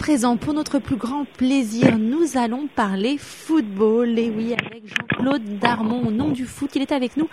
présent, 0.00 0.38
pour 0.38 0.54
notre 0.54 0.78
plus 0.78 0.96
grand 0.96 1.26
plaisir, 1.36 1.98
nous 1.98 2.38
allons 2.38 2.68
parler 2.74 3.18
football. 3.18 4.18
Et 4.18 4.32
oui, 4.34 4.54
avec 4.54 4.82
Jean-Claude 4.86 5.58
Darmon, 5.60 6.08
au 6.08 6.10
nom 6.10 6.30
du 6.30 6.46
foot, 6.46 6.70
il 6.74 6.80
est 6.80 6.90
avec 6.90 7.18
nous 7.18 7.28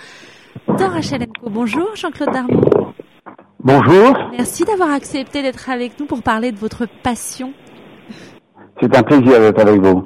dans 0.67 0.91
Bonjour 1.49 1.95
Jean-Claude 1.95 2.33
Darmon. 2.33 2.59
Bonjour. 3.61 4.17
Merci 4.33 4.65
d'avoir 4.65 4.91
accepté 4.91 5.41
d'être 5.41 5.69
avec 5.69 5.97
nous 5.97 6.07
pour 6.07 6.21
parler 6.21 6.51
de 6.51 6.57
votre 6.57 6.85
passion. 7.03 7.53
C'est 8.81 8.93
un 8.95 9.03
plaisir 9.03 9.39
d'être 9.39 9.61
avec 9.61 9.79
vous. 9.79 10.03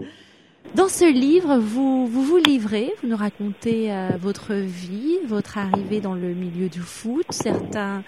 Dans 0.73 0.87
ce 0.87 1.03
livre, 1.03 1.57
vous 1.57 2.07
vous, 2.07 2.37
livrez, 2.37 2.93
vous 3.01 3.09
nous 3.09 3.17
racontez 3.17 3.91
euh, 3.91 4.11
votre 4.17 4.53
vie, 4.53 5.17
votre 5.27 5.57
arrivée 5.57 5.99
dans 5.99 6.13
le 6.13 6.33
milieu 6.33 6.69
du 6.69 6.79
foot, 6.79 7.25
certains 7.29 8.03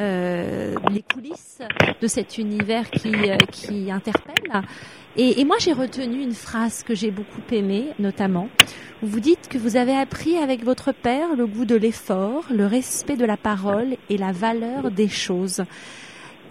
euh, 0.00 0.74
les 0.90 1.02
coulisses 1.02 1.60
de 2.00 2.06
cet 2.08 2.36
univers 2.36 2.90
qui 2.90 3.12
euh, 3.30 3.92
interpelle. 3.92 4.62
Et, 5.16 5.40
et 5.40 5.44
moi, 5.44 5.58
j'ai 5.60 5.72
retenu 5.72 6.20
une 6.20 6.34
phrase 6.34 6.82
que 6.82 6.92
j'ai 6.92 7.12
beaucoup 7.12 7.42
aimée, 7.52 7.90
notamment. 8.00 8.48
Où 9.04 9.06
vous 9.06 9.20
dites 9.20 9.48
que 9.48 9.56
vous 9.56 9.76
avez 9.76 9.94
appris 9.94 10.38
avec 10.38 10.64
votre 10.64 10.90
père 10.90 11.36
le 11.36 11.46
goût 11.46 11.66
de 11.66 11.76
l'effort, 11.76 12.46
le 12.50 12.66
respect 12.66 13.16
de 13.16 13.26
la 13.26 13.36
parole 13.36 13.96
et 14.10 14.18
la 14.18 14.32
valeur 14.32 14.90
des 14.90 15.08
choses. 15.08 15.62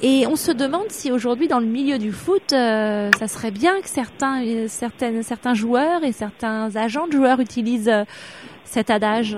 Et 0.02 0.26
on 0.28 0.36
se 0.36 0.52
demande 0.52 0.90
si 0.90 1.12
aujourd'hui 1.12 1.48
dans 1.48 1.60
le 1.60 1.66
milieu 1.66 1.98
du 1.98 2.12
foot, 2.12 2.54
euh, 2.54 3.10
ça 3.18 3.28
serait 3.28 3.50
bien 3.50 3.82
que 3.82 3.88
certains, 3.88 4.44
euh, 4.46 4.66
certaines, 4.68 5.24
certains 5.24 5.56
joueurs 5.56 6.04
et 6.04 6.12
certains 6.12 6.76
agents 6.76 7.08
de 7.08 7.14
joueurs 7.14 7.40
utilisent 7.40 7.90
euh, 7.90 8.04
cet 8.64 8.92
adage. 8.92 9.36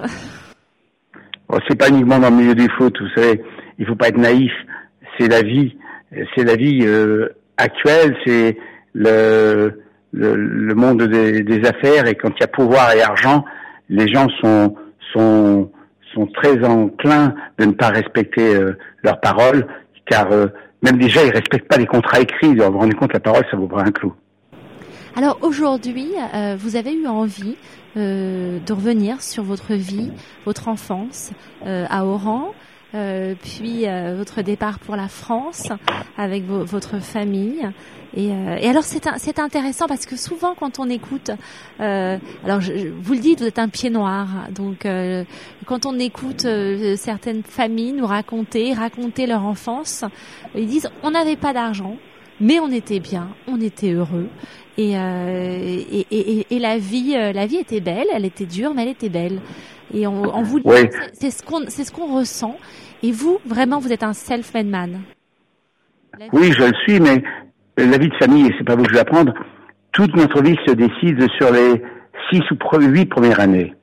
Bon, 1.48 1.59
c'est 1.68 1.77
pas 1.77 1.88
uniquement 1.88 2.20
dans 2.20 2.30
le 2.30 2.35
milieu 2.35 2.55
du 2.55 2.68
foot, 2.77 2.94
vous 2.99 3.08
savez, 3.16 3.41
il 3.77 3.85
faut 3.85 3.95
pas 3.95 4.09
être 4.09 4.18
naïf. 4.18 4.52
C'est 5.18 5.30
la 5.30 5.41
vie, 5.41 5.77
c'est 6.35 6.44
la 6.44 6.55
vie 6.55 6.85
actuelle, 7.57 8.16
c'est 8.26 8.57
le, 8.94 9.82
le, 10.12 10.35
le, 10.35 10.76
monde 10.76 11.04
des, 11.04 11.41
des, 11.41 11.68
affaires. 11.68 12.07
Et 12.07 12.16
quand 12.16 12.29
il 12.38 12.41
y 12.41 12.44
a 12.44 12.48
pouvoir 12.48 12.94
et 12.94 13.01
argent, 13.01 13.44
les 13.90 14.07
gens 14.07 14.27
sont 14.41 14.76
sont 15.13 15.71
sont 16.13 16.27
très 16.27 16.63
enclins 16.63 17.34
de 17.57 17.66
ne 17.66 17.71
pas 17.71 17.90
respecter 17.90 18.60
leurs 19.04 19.20
paroles 19.20 19.66
car 20.10 20.32
euh, 20.32 20.48
même 20.82 20.98
déjà, 20.98 21.24
ils 21.24 21.32
respectent 21.32 21.68
pas 21.68 21.77
les 21.77 21.85
contrats 21.85 22.20
écrits. 22.20 22.55
Vous 22.55 22.63
vous 22.63 22.79
rendez 22.79 22.96
compte, 22.96 23.13
la 23.13 23.20
parole, 23.20 23.46
ça 23.49 23.57
vaut 23.57 23.68
pas 23.68 23.82
un 23.82 23.91
clou. 23.91 24.13
Alors 25.16 25.38
aujourd'hui, 25.41 26.10
euh, 26.34 26.55
vous 26.57 26.76
avez 26.76 26.93
eu 26.93 27.07
envie 27.07 27.55
euh, 27.98 28.60
de 28.66 28.74
revenir 28.74 29.21
sur 29.21 29.43
votre 29.43 29.74
vie, 29.74 30.12
votre 30.46 30.68
enfance 30.68 31.32
à 31.66 32.05
Oran, 32.05 32.54
puis 32.91 33.85
votre 34.15 34.41
départ 34.41 34.79
pour 34.79 34.95
la 34.95 35.07
France 35.07 35.70
avec 36.18 36.45
votre 36.45 36.99
famille. 36.99 37.70
Et, 38.15 38.29
et 38.29 38.68
alors 38.68 38.84
c'est 38.84 39.40
intéressant 39.40 39.87
parce 39.87 40.05
que 40.05 40.15
souvent 40.15 40.55
quand 40.55 40.79
on 40.79 40.90
écoute, 40.90 41.32
alors 41.79 42.62
je, 42.62 42.90
vous 42.90 43.13
le 43.13 43.20
dites, 43.20 43.41
vous 43.41 43.48
êtes 43.48 43.60
un 43.60 43.70
pied 43.70 43.90
noir, 43.90 44.27
donc 44.51 44.87
quand 45.65 45.85
on 45.85 45.99
écoute 45.99 46.48
certaines 46.95 47.43
familles 47.43 47.93
nous 47.93 48.07
raconter, 48.07 48.73
raconter 48.73 49.27
leur 49.27 49.45
enfance, 49.45 50.04
ils 50.55 50.67
disent 50.67 50.90
on 51.04 51.12
n'avait 51.12 51.35
pas 51.35 51.54
d'argent, 51.54 51.95
mais 52.40 52.59
on 52.59 52.71
était 52.71 52.99
bien, 52.99 53.29
on 53.48 53.59
était 53.59 53.91
heureux. 53.91 54.27
Et, 54.77 54.98
euh, 54.98 55.82
et, 55.91 56.07
et, 56.12 56.48
et, 56.49 56.59
la 56.59 56.77
vie, 56.77 57.15
euh, 57.15 57.34
la 57.34 57.45
vie 57.45 57.57
était 57.57 57.82
belle, 57.82 58.07
elle 58.13 58.26
était 58.26 58.45
dure, 58.45 58.73
mais 58.73 58.84
elle 58.84 58.90
était 58.90 59.09
belle. 59.09 59.41
Et 59.93 60.07
on, 60.07 60.23
on 60.23 60.41
vous 60.41 60.60
dit, 60.60 60.70
c'est 61.13 61.32
ce 61.32 61.43
qu'on, 61.43 61.62
c'est 61.67 61.84
ce 61.84 61.91
qu'on 61.91 62.15
ressent. 62.15 62.57
Et 63.04 63.12
vous, 63.12 63.40
vraiment, 63.45 63.79
vous 63.79 63.91
êtes 63.91 64.03
un 64.03 64.13
self-made 64.13 64.67
man. 64.67 65.01
Oui, 66.31 66.51
je 66.51 66.63
le 66.63 66.73
suis, 66.84 67.00
mais 67.00 67.23
la 67.78 67.97
vie 67.97 68.09
de 68.09 68.16
famille, 68.16 68.47
et 68.47 68.56
c'est 68.57 68.63
pas 68.63 68.75
vous 68.75 68.84
que 68.84 68.90
je 68.90 68.95
vais 68.95 69.01
apprendre, 69.01 69.34
toute 69.91 70.16
notre 70.16 70.41
vie 70.41 70.56
se 70.66 70.73
décide 70.73 71.28
sur 71.38 71.51
les 71.51 71.81
six 72.29 72.41
ou 72.51 72.79
huit 72.79 73.06
premières 73.06 73.40
années. 73.40 73.73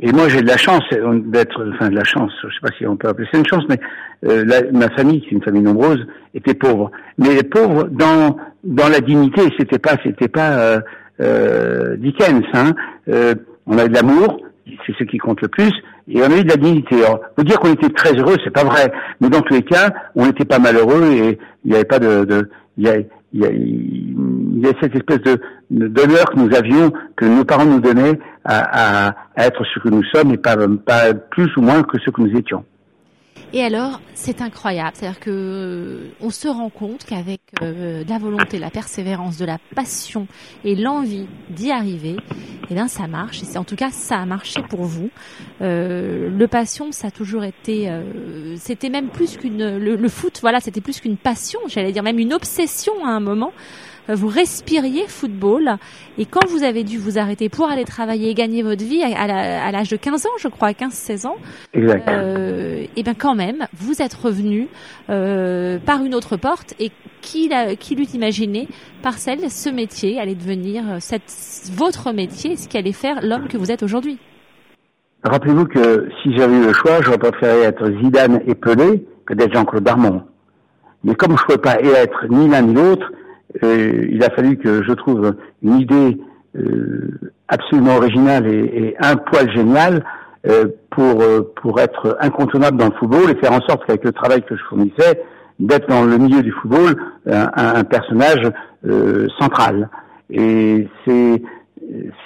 Et 0.00 0.10
moi, 0.12 0.28
j'ai 0.28 0.42
de 0.42 0.48
la 0.48 0.56
chance 0.56 0.82
d'être, 1.26 1.64
enfin 1.74 1.88
de 1.88 1.94
la 1.94 2.04
chance, 2.04 2.32
je 2.42 2.48
sais 2.48 2.60
pas 2.60 2.76
si 2.76 2.86
on 2.86 2.96
peut 2.96 3.08
appeler 3.08 3.28
ça 3.30 3.38
une 3.38 3.46
chance, 3.46 3.64
mais 3.68 3.78
euh, 4.26 4.44
ma 4.72 4.90
famille, 4.90 5.20
qui 5.20 5.28
est 5.28 5.32
une 5.32 5.42
famille 5.42 5.62
nombreuse, 5.62 6.04
était 6.34 6.54
pauvre. 6.54 6.90
Mais 7.16 7.42
pauvre 7.44 7.84
dans 7.84 8.36
dans 8.64 8.88
la 8.88 9.00
dignité. 9.00 9.42
C'était 9.58 9.78
pas, 9.78 9.96
c'était 10.02 10.28
pas 10.28 10.58
euh, 10.58 10.80
euh, 11.20 11.96
Dickens. 11.96 12.44
Hein. 12.54 12.74
Euh, 13.08 13.34
on 13.66 13.78
avait 13.78 13.88
de 13.88 13.94
l'amour, 13.94 14.40
c'est 14.86 14.94
ce 14.98 15.04
qui 15.04 15.18
compte 15.18 15.40
le 15.42 15.48
plus, 15.48 15.72
et 16.08 16.20
on 16.20 16.24
avait 16.24 16.42
de 16.42 16.48
la 16.48 16.56
dignité. 16.56 17.04
Alors, 17.04 17.20
vous 17.36 17.44
dire 17.44 17.58
qu'on 17.60 17.72
était 17.72 17.90
très 17.90 18.12
heureux, 18.12 18.36
c'est 18.42 18.52
pas 18.52 18.64
vrai. 18.64 18.92
Mais 19.20 19.28
dans 19.28 19.42
tous 19.42 19.54
les 19.54 19.62
cas, 19.62 19.92
on 20.14 20.26
n'était 20.26 20.44
pas 20.44 20.58
malheureux 20.58 21.12
et 21.12 21.38
il 21.64 21.70
n'y 21.70 21.74
avait 21.74 21.84
pas 21.84 21.98
de, 21.98 22.24
de 22.24 22.50
il 22.76 22.84
y 22.84 22.88
a, 22.88 22.96
il 23.32 23.40
y 23.40 23.44
a, 23.44 23.50
y 23.52 24.66
a 24.66 24.72
cette 24.80 24.94
espèce 24.94 25.20
de 25.20 25.38
d'honneur 25.70 26.30
que 26.30 26.38
nous 26.38 26.54
avions, 26.54 26.92
que 27.16 27.24
nos 27.24 27.44
parents 27.44 27.64
nous 27.64 27.80
donnaient 27.80 28.18
à, 28.44 29.08
à, 29.08 29.14
être 29.36 29.64
ce 29.64 29.80
que 29.80 29.88
nous 29.88 30.04
sommes 30.04 30.32
et 30.32 30.38
pas, 30.38 30.56
pas 30.84 31.14
plus 31.14 31.54
ou 31.56 31.62
moins 31.62 31.82
que 31.82 31.98
ce 31.98 32.10
que 32.10 32.20
nous 32.20 32.36
étions. 32.36 32.64
Et 33.52 33.62
alors, 33.62 34.00
c'est 34.14 34.40
incroyable, 34.40 34.90
c'est-à-dire 34.94 35.20
que 35.20 35.30
euh, 35.30 36.08
on 36.20 36.30
se 36.30 36.48
rend 36.48 36.70
compte 36.70 37.04
qu'avec 37.04 37.40
euh, 37.62 38.02
la 38.08 38.18
volonté, 38.18 38.58
la 38.58 38.70
persévérance, 38.70 39.38
de 39.38 39.44
la 39.44 39.58
passion 39.76 40.26
et 40.64 40.74
l'envie 40.74 41.28
d'y 41.50 41.70
arriver, 41.70 42.16
eh 42.68 42.74
bien, 42.74 42.88
ça 42.88 43.06
marche. 43.06 43.42
Et 43.44 43.56
en 43.56 43.62
tout 43.62 43.76
cas, 43.76 43.90
ça 43.90 44.16
a 44.16 44.26
marché 44.26 44.60
pour 44.68 44.82
vous. 44.82 45.08
Euh, 45.60 46.30
le 46.30 46.48
passion, 46.48 46.90
ça 46.90 47.08
a 47.08 47.10
toujours 47.12 47.44
été, 47.44 47.88
euh, 47.88 48.56
c'était 48.56 48.88
même 48.88 49.08
plus 49.08 49.36
qu'une, 49.36 49.78
le, 49.78 49.94
le, 49.94 50.08
foot, 50.08 50.38
voilà, 50.40 50.58
c'était 50.58 50.80
plus 50.80 51.00
qu'une 51.00 51.16
passion, 51.16 51.60
j'allais 51.68 51.92
dire 51.92 52.02
même 52.02 52.18
une 52.18 52.32
obsession 52.32 53.04
à 53.04 53.10
un 53.10 53.20
moment. 53.20 53.52
Euh, 54.10 54.14
vous 54.14 54.28
respiriez 54.28 55.06
football 55.08 55.76
et 56.18 56.26
quand 56.26 56.46
vous 56.48 56.62
avez 56.62 56.84
dû 56.84 56.98
vous 56.98 57.18
arrêter 57.18 57.48
pour 57.48 57.68
aller 57.68 57.84
travailler 57.84 58.30
et 58.30 58.34
gagner 58.34 58.62
votre 58.62 58.84
vie 58.84 59.02
à, 59.02 59.72
l'âge 59.72 59.88
de 59.88 59.96
15 59.96 60.26
ans, 60.26 60.36
je 60.38 60.48
crois, 60.48 60.70
15-16 60.70 61.26
ans, 61.26 61.36
euh, 61.76 62.84
et 62.96 63.02
bien 63.02 63.14
quand 63.14 63.34
même, 63.34 63.66
vous 63.74 64.02
êtes 64.02 64.14
revenu 64.14 64.68
euh, 65.10 65.78
par 65.78 66.04
une 66.04 66.14
autre 66.14 66.36
porte 66.36 66.74
et 66.78 66.90
qui, 67.20 67.50
qui 67.78 67.94
l'eût 67.94 68.04
imaginé 68.14 68.68
par 69.02 69.14
celle, 69.14 69.50
ce 69.50 69.70
métier 69.70 70.20
allait 70.20 70.34
devenir 70.34 70.84
cette, 71.00 71.32
votre 71.72 72.12
métier, 72.12 72.56
ce 72.56 72.68
qui 72.68 72.76
allait 72.76 72.92
faire 72.92 73.20
l'homme 73.22 73.48
que 73.48 73.56
vous 73.56 73.70
êtes 73.70 73.82
aujourd'hui? 73.82 74.18
Rappelez-vous 75.22 75.64
que 75.64 76.08
si 76.22 76.36
j'avais 76.36 76.54
eu 76.54 76.66
le 76.66 76.74
choix, 76.74 77.00
j'aurais 77.00 77.18
préféré 77.18 77.62
être 77.62 77.90
Zidane 78.02 78.42
et 78.46 78.54
Pelé 78.54 79.06
que 79.24 79.32
d'être 79.32 79.54
Jean-Claude 79.54 79.82
Darmon. 79.82 80.22
Mais 81.02 81.14
comme 81.14 81.36
je 81.36 81.42
ne 81.42 81.46
pouvais 81.46 81.58
pas 81.58 81.80
être 81.80 82.26
ni 82.28 82.48
l'un 82.48 82.60
ni 82.60 82.74
l'autre, 82.74 83.10
euh, 83.62 84.06
il 84.10 84.22
a 84.24 84.30
fallu 84.30 84.56
que 84.56 84.82
je 84.82 84.92
trouve 84.92 85.34
une 85.62 85.78
idée 85.78 86.18
euh, 86.56 87.18
absolument 87.48 87.96
originale 87.96 88.46
et, 88.46 88.88
et, 88.88 88.96
un 88.98 89.16
poil 89.16 89.50
génial 89.52 90.04
euh, 90.46 90.66
pour 90.90 91.22
pour 91.56 91.80
être 91.80 92.16
incontournable 92.20 92.78
dans 92.78 92.86
le 92.86 92.92
football 92.92 93.30
et 93.30 93.34
faire 93.36 93.52
en 93.52 93.60
sorte 93.60 93.86
qu'avec 93.86 94.04
le 94.04 94.12
travail 94.12 94.42
que 94.42 94.56
je 94.56 94.62
fournissais, 94.64 95.22
d'être 95.58 95.88
dans 95.88 96.04
le 96.04 96.18
milieu 96.18 96.42
du 96.42 96.52
football 96.52 96.96
un, 97.26 97.50
un 97.56 97.84
personnage 97.84 98.50
central. 99.38 99.88
Et 100.30 100.88
c'est 101.04 101.42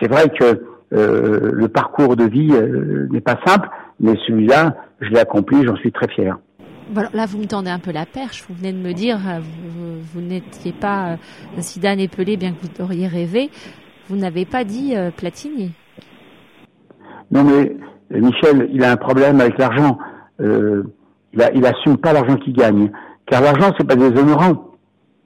c'est 0.00 0.08
vrai 0.08 0.30
que 0.30 0.62
le 0.90 1.68
parcours 1.68 2.16
de 2.16 2.24
vie 2.24 2.52
n'est 3.10 3.20
pas 3.20 3.38
simple, 3.46 3.68
mais 4.00 4.14
celui-là, 4.26 4.76
je 5.00 5.10
l'ai 5.10 5.20
accompli, 5.20 5.64
j'en 5.64 5.76
suis 5.76 5.92
très 5.92 6.08
fier. 6.08 6.38
Voilà, 6.90 7.10
là, 7.12 7.26
vous 7.26 7.38
me 7.38 7.46
tendez 7.46 7.70
un 7.70 7.78
peu 7.78 7.92
la 7.92 8.06
perche. 8.06 8.44
Vous 8.48 8.54
venez 8.54 8.72
de 8.72 8.78
me 8.78 8.92
dire, 8.94 9.18
euh, 9.28 9.40
vous, 9.40 10.00
vous 10.14 10.20
n'étiez 10.20 10.72
pas 10.72 11.10
euh, 11.10 11.16
Zidane 11.60 12.00
et 12.00 12.08
Pelé, 12.08 12.36
bien 12.36 12.52
que 12.52 12.56
vous 12.62 12.84
auriez 12.84 13.06
rêvé. 13.06 13.50
Vous 14.08 14.16
n'avez 14.16 14.46
pas 14.46 14.64
dit 14.64 14.96
euh, 14.96 15.10
Platini. 15.10 15.72
Non, 17.30 17.44
mais 17.44 17.76
Michel, 18.18 18.70
il 18.72 18.82
a 18.84 18.92
un 18.92 18.96
problème 18.96 19.40
avec 19.40 19.58
l'argent. 19.58 19.98
Euh, 20.40 20.82
il, 21.34 21.42
a, 21.42 21.52
il 21.52 21.66
assume 21.66 21.98
pas 21.98 22.14
l'argent 22.14 22.36
qu'il 22.36 22.54
gagne, 22.54 22.90
car 23.26 23.42
l'argent 23.42 23.74
c'est 23.76 23.86
pas 23.86 23.96
des 23.96 24.18
honorants. 24.18 24.72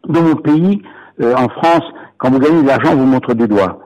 Dans 0.09 0.23
mon 0.23 0.35
pays, 0.35 0.83
euh, 1.21 1.33
en 1.37 1.49
France, 1.49 1.85
quand 2.19 2.31
vous 2.31 2.41
gagnez 2.41 2.63
de 2.63 2.67
l'argent, 2.67 2.97
vous 2.97 3.07
montre 3.07 3.35
des 3.35 3.47
doigts. 3.47 3.79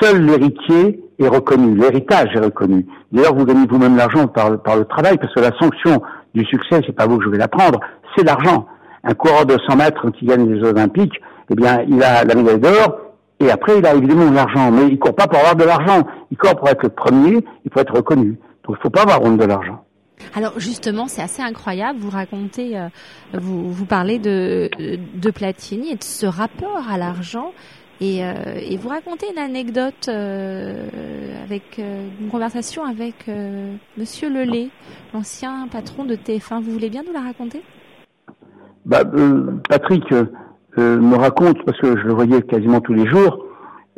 Seul 0.00 0.24
l'héritier 0.24 1.04
est 1.20 1.28
reconnu, 1.28 1.76
l'héritage 1.76 2.34
est 2.34 2.40
reconnu. 2.40 2.84
D'ailleurs, 3.12 3.36
vous 3.36 3.44
gagnez 3.44 3.66
vous-même 3.68 3.96
l'argent 3.96 4.26
par, 4.26 4.60
par 4.60 4.76
le 4.76 4.86
travail, 4.86 5.18
parce 5.18 5.32
que 5.32 5.40
la 5.40 5.52
sanction 5.60 6.02
du 6.34 6.44
succès, 6.44 6.80
c'est 6.86 6.94
pas 6.94 7.06
vous 7.06 7.18
que 7.18 7.24
je 7.24 7.30
vais 7.30 7.38
l'apprendre, 7.38 7.80
c'est 8.16 8.24
l'argent. 8.24 8.66
Un 9.04 9.14
coureur 9.14 9.46
de 9.46 9.56
100 9.66 9.76
mètres 9.76 10.10
qui 10.10 10.26
gagne 10.26 10.48
les 10.48 10.62
Olympiques, 10.62 11.20
eh 11.50 11.54
bien, 11.54 11.82
il 11.88 12.02
a 12.02 12.24
la 12.24 12.34
médaille 12.34 12.60
d'or, 12.60 12.98
et 13.40 13.50
après, 13.50 13.78
il 13.78 13.86
a 13.86 13.94
évidemment 13.94 14.30
de 14.30 14.36
l'argent. 14.36 14.70
Mais 14.70 14.86
il 14.86 14.98
court 14.98 15.14
pas 15.14 15.26
pour 15.26 15.38
avoir 15.38 15.56
de 15.56 15.64
l'argent. 15.64 16.06
Il 16.30 16.36
court 16.36 16.54
pour 16.54 16.68
être 16.68 16.84
le 16.84 16.90
premier, 16.90 17.44
il 17.64 17.72
faut 17.72 17.80
être 17.80 17.94
reconnu. 17.94 18.38
Donc, 18.66 18.76
il 18.78 18.82
faut 18.82 18.90
pas 18.90 19.02
avoir 19.02 19.22
honte 19.22 19.38
de 19.38 19.44
l'argent. 19.44 19.84
Alors 20.34 20.60
justement, 20.60 21.08
c'est 21.08 21.22
assez 21.22 21.42
incroyable. 21.42 21.98
Vous 21.98 22.10
racontez, 22.10 22.78
euh, 22.78 22.88
vous, 23.34 23.72
vous 23.72 23.86
parlez 23.86 24.20
de, 24.20 24.70
de 24.78 25.30
Platini 25.30 25.90
et 25.90 25.96
de 25.96 26.04
ce 26.04 26.26
rapport 26.26 26.84
à 26.88 26.96
l'argent 26.96 27.52
et, 28.02 28.24
euh, 28.24 28.32
et, 28.68 28.76
vous 28.76 28.88
racontez 28.88 29.26
une 29.30 29.38
anecdote 29.38 30.08
euh, 30.08 30.88
avec 31.44 31.78
euh, 31.78 32.08
une 32.20 32.28
conversation 32.30 32.84
avec 32.84 33.30
Monsieur 33.96 34.28
Lelay, 34.28 34.70
l'ancien 35.14 35.68
patron 35.70 36.04
de 36.04 36.16
TF1. 36.16 36.62
Vous 36.62 36.72
voulez 36.72 36.90
bien 36.90 37.02
nous 37.06 37.12
la 37.12 37.20
raconter? 37.20 37.62
Bah, 38.84 39.02
Patrick 39.68 40.02
me 40.76 41.14
raconte, 41.14 41.64
parce 41.64 41.78
que 41.78 41.96
je 41.96 42.02
le 42.02 42.12
voyais 42.12 42.42
quasiment 42.42 42.80
tous 42.80 42.94
les 42.94 43.06
jours, 43.06 43.46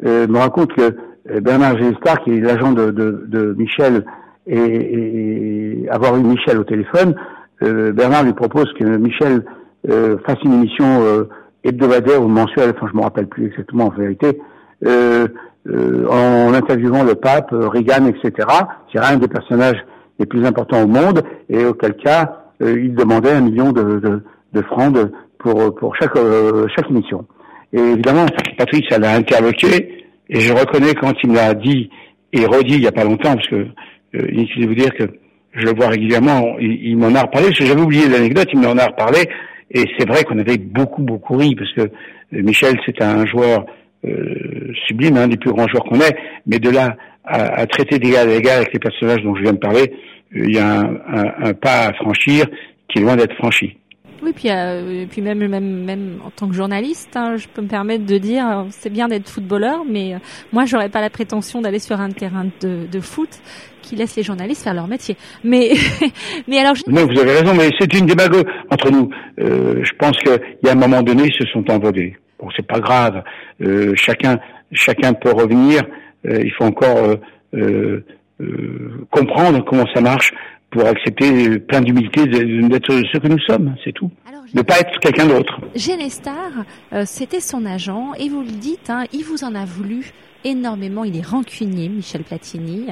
me 0.03 0.37
raconte 0.37 0.75
que 0.75 0.95
Bernard 1.41 1.79
Gélestar, 1.79 2.23
qui 2.25 2.33
est 2.33 2.41
l'agent 2.41 2.73
de, 2.73 3.55
Michel, 3.57 4.05
et, 4.47 4.59
et, 4.59 5.89
avoir 5.89 6.17
eu 6.17 6.23
Michel 6.23 6.59
au 6.59 6.65
téléphone, 6.65 7.15
Bernard 7.63 8.25
lui 8.25 8.35
propose 8.35 8.71
que 8.79 8.85
Michel 8.85 9.43
fasse 9.89 10.39
une 10.45 10.53
émission 10.53 11.27
hebdomadaire 11.65 12.23
ou 12.23 12.29
mensuelle, 12.29 12.75
enfin 12.77 12.87
je 12.93 12.97
me 12.97 13.03
rappelle 13.03 13.27
plus 13.27 13.47
exactement 13.47 13.87
en 13.87 13.91
vérité, 13.91 14.39
euh, 14.87 15.27
euh, 15.67 16.07
en 16.09 16.53
interviewant 16.53 17.03
le 17.03 17.15
pape, 17.15 17.53
euh, 17.53 17.69
Reagan, 17.69 18.07
etc. 18.07 18.47
C'est 18.93 18.99
un 19.01 19.17
des 19.17 19.29
personnages 19.29 19.83
les 20.19 20.27
plus 20.27 20.45
importants 20.45 20.83
au 20.83 20.87
monde, 20.87 21.23
et 21.49 21.65
auquel 21.65 21.95
cas 21.95 22.41
il 22.61 22.95
demandait 22.95 23.33
un 23.33 23.41
million 23.41 23.73
de, 23.73 23.99
de, 23.99 24.23
de 24.53 24.63
francs 24.63 24.97
pour, 25.39 25.75
pour 25.75 25.97
chaque, 25.97 26.17
chaque 26.77 26.89
émission. 26.89 27.27
Et 27.73 27.81
évidemment, 27.81 28.27
Patrick, 28.57 28.87
ça 28.89 28.99
l'a 28.99 29.15
interloqué, 29.15 30.05
et 30.31 30.41
je 30.41 30.53
reconnais 30.53 30.95
quand 30.95 31.13
il 31.25 31.33
l'a 31.33 31.53
dit 31.55 31.91
et 32.33 32.47
redit 32.47 32.75
il 32.75 32.81
n'y 32.83 32.87
a 32.87 32.93
pas 32.93 33.03
longtemps, 33.03 33.35
parce 33.35 33.49
que 33.49 33.67
inutile 34.15 34.63
de 34.63 34.69
vous 34.69 34.75
dire 34.77 34.95
que 34.95 35.05
je 35.53 35.67
le 35.67 35.75
vois 35.75 35.89
régulièrement, 35.89 36.57
il, 36.61 36.91
il 36.91 36.97
m'en 36.97 37.13
a 37.17 37.23
reparlé, 37.23 37.49
parce 37.49 37.59
que 37.59 37.65
j'avais 37.65 37.83
oublié 37.83 38.09
l'anecdote, 38.09 38.49
il 38.53 38.61
m'en 38.61 38.79
a 38.79 38.87
reparlé, 38.87 39.29
et 39.71 39.85
c'est 39.99 40.09
vrai 40.09 40.25
qu'on 40.25 40.39
avait 40.39 40.59
beaucoup, 40.59 41.03
beaucoup 41.03 41.37
ri, 41.37 41.55
parce 41.55 41.73
que 41.73 41.91
Michel, 42.33 42.79
c'est 42.87 43.03
un 43.03 43.27
joueur 43.27 43.67
euh, 44.05 44.73
sublime, 44.87 45.17
un 45.17 45.29
des 45.29 45.37
plus 45.37 45.51
grands 45.51 45.69
joueurs 45.69 45.85
qu'on 45.85 46.01
ait, 46.01 46.17
mais 46.47 46.59
de 46.59 46.71
là 46.71 46.97
à, 47.25 47.67
traiter 47.67 47.99
d'égal 47.99 48.29
à 48.29 48.35
égal 48.35 48.57
avec 48.59 48.73
les 48.73 48.79
personnages 48.79 49.23
dont 49.23 49.35
je 49.35 49.43
viens 49.43 49.55
de 49.55 49.59
parler, 49.59 49.95
euh, 50.37 50.45
il 50.45 50.55
y 50.55 50.59
a 50.59 50.81
un, 50.81 51.55
pas 51.55 51.87
à 51.87 51.93
franchir 51.95 52.45
qui 52.89 52.99
est 52.99 53.03
loin 53.03 53.17
d'être 53.17 53.35
franchi. 53.37 53.79
Oui, 54.25 54.33
puis, 54.35 54.51
euh, 54.51 55.07
puis 55.11 55.21
même, 55.21 55.47
même, 55.47 55.85
même 55.85 56.19
en 56.25 56.31
tant 56.31 56.49
que 56.49 56.55
journaliste, 56.55 57.17
hein, 57.17 57.37
je 57.37 57.47
peux 57.49 57.63
me 57.63 57.69
permettre 57.69 58.07
de 58.07 58.19
dire, 58.19 58.67
c'est 58.71 58.91
bien 58.91 59.09
d'être 59.09 59.29
footballeur, 59.29 59.85
mais 59.89 60.15
moi, 60.53 60.65
j'aurais 60.65 60.89
pas 60.89 61.01
la 61.01 61.11
prétention 61.11 61.61
d'aller 61.61 61.79
sur 61.79 62.01
un 62.01 62.11
terrain 62.11 62.47
de, 62.61 62.87
de, 62.91 63.01
foot 63.01 63.29
qui 63.83 63.97
laisse 63.97 64.17
les 64.17 64.23
journalistes 64.23 64.65
faire 64.65 64.75
leur 64.75 64.89
métier. 64.89 65.17
Mais, 65.43 65.73
mais 66.49 66.59
alors. 66.59 66.75
Non, 66.87 67.07
vous 67.07 67.21
avez 67.21 67.33
raison, 67.33 67.55
mais 67.55 67.71
c'est 67.79 67.93
une 67.93 68.07
démagogie 68.07 68.45
entre 68.71 68.91
nous. 68.91 69.11
je 69.39 69.93
pense 69.99 70.17
qu'il 70.19 70.41
y 70.63 70.69
a 70.69 70.73
un 70.73 70.77
moment 70.77 71.03
donné, 71.03 71.25
ils 71.27 71.47
se 71.47 71.51
sont 71.53 71.71
envolés. 71.71 72.17
Bon, 72.39 72.49
c'est 72.57 72.67
pas 72.67 72.81
grave. 72.81 73.23
Euh, 73.63 73.93
chacun, 73.97 74.39
chacun 74.73 75.13
peut 75.15 75.33
revenir. 75.33 75.83
Euh, 76.27 76.43
il 76.45 76.53
faut 76.53 76.65
encore 76.65 77.17
euh, 77.55 78.05
comprendre 79.11 79.65
comment 79.65 79.87
ça 79.95 80.01
marche 80.01 80.33
pour 80.75 80.87
accepter 80.87 81.59
plein 81.61 81.81
d'humilité 81.81 82.27
d'être 82.27 82.93
ce 82.93 83.19
que 83.19 83.29
nous 83.29 83.39
sommes, 83.47 83.75
c'est 83.85 83.93
tout. 83.93 84.11
ne 84.53 84.63
pas 84.63 84.81
être 84.81 84.99
quelqu'un 85.01 85.27
d'autre. 85.27 85.61
Genestar, 85.75 86.51
c'était 87.05 87.41
son 87.41 87.65
agent, 87.65 88.13
et 88.19 88.29
vous 88.29 88.43
le 88.43 88.51
dites, 88.51 88.91
hein, 88.91 89.05
il 89.13 89.25
vous 89.25 89.45
en 89.45 89.55
a 89.55 89.65
voulu 89.65 90.13
énormément, 90.45 91.05
il 91.05 91.17
est 91.17 91.27
rancunier, 91.27 91.89
Michel 91.89 92.23
Platini, 92.23 92.87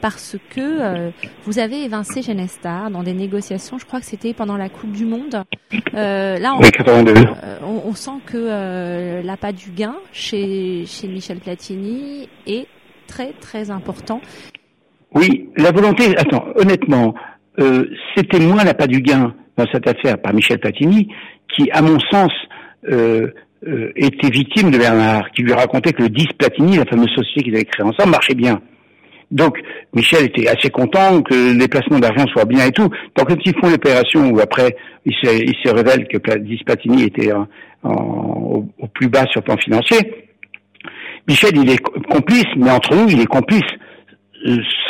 parce 0.00 0.36
que 0.50 0.60
euh, 0.60 1.10
vous 1.44 1.58
avez 1.58 1.84
évincé 1.84 2.22
Genestar 2.22 2.90
dans 2.90 3.02
des 3.02 3.14
négociations, 3.14 3.78
je 3.78 3.86
crois 3.86 4.00
que 4.00 4.06
c'était 4.06 4.34
pendant 4.34 4.56
la 4.56 4.68
Coupe 4.68 4.92
du 4.92 5.06
Monde. 5.06 5.42
Euh, 5.94 6.38
là, 6.38 6.54
on, 6.54 6.62
euh, 6.62 7.56
on, 7.62 7.94
sent 7.94 8.20
que 8.26 9.22
l'appât 9.24 9.52
du 9.52 9.70
gain 9.70 9.96
chez, 10.12 10.84
chez 10.86 11.08
Michel 11.08 11.38
Platini 11.38 12.28
est 12.46 12.66
très 13.06 13.32
très 13.32 13.70
important. 13.70 14.20
Oui, 15.14 15.48
la 15.56 15.72
volonté, 15.72 16.16
attends, 16.16 16.46
honnêtement, 16.54 17.14
c'était 18.14 18.38
moins 18.38 18.62
l'appât 18.64 18.86
du 18.86 19.00
gain 19.00 19.34
dans 19.56 19.66
cette 19.72 19.88
affaire 19.88 20.20
par 20.20 20.32
Michel 20.32 20.58
Platini, 20.58 21.08
qui, 21.54 21.70
à 21.72 21.82
mon 21.82 21.98
sens, 21.98 22.30
euh, 23.66 23.90
était 23.96 24.30
victime 24.30 24.70
de 24.70 24.78
Bernard, 24.78 25.32
qui 25.32 25.42
lui 25.42 25.52
racontait 25.52 25.92
que 25.92 26.02
le 26.02 26.08
10 26.08 26.26
Platini, 26.38 26.76
la 26.76 26.84
fameuse 26.84 27.10
société 27.10 27.42
qu'ils 27.42 27.56
avaient 27.56 27.64
créée 27.64 27.84
ensemble, 27.84 28.10
marchait 28.10 28.36
bien. 28.36 28.60
Donc, 29.32 29.58
Michel 29.92 30.26
était 30.26 30.46
assez 30.46 30.70
content 30.70 31.22
que 31.22 31.58
les 31.58 31.66
placements 31.66 31.98
d'argent 31.98 32.24
soient 32.28 32.44
bien 32.44 32.66
et 32.66 32.70
tout. 32.70 32.88
Donc, 33.16 33.28
quand 33.28 33.36
ils 33.44 33.54
font 33.60 33.68
l'opération 33.68 34.30
où 34.30 34.38
après, 34.38 34.76
il 35.04 35.12
se, 35.12 35.42
il 35.42 35.54
se 35.62 35.74
révèle 35.74 36.06
que 36.06 36.38
10 36.38 36.62
Platini 36.64 37.02
était 37.02 37.32
au, 37.82 38.64
plus 38.94 39.08
bas 39.08 39.24
sur 39.32 39.40
le 39.40 39.44
plan 39.44 39.56
financier, 39.56 39.98
Michel, 41.26 41.50
il 41.56 41.68
est 41.68 41.82
complice, 42.08 42.46
mais 42.56 42.70
entre 42.70 42.94
nous, 42.94 43.08
il 43.08 43.20
est 43.20 43.26
complice 43.26 43.60
euh, 43.60 43.87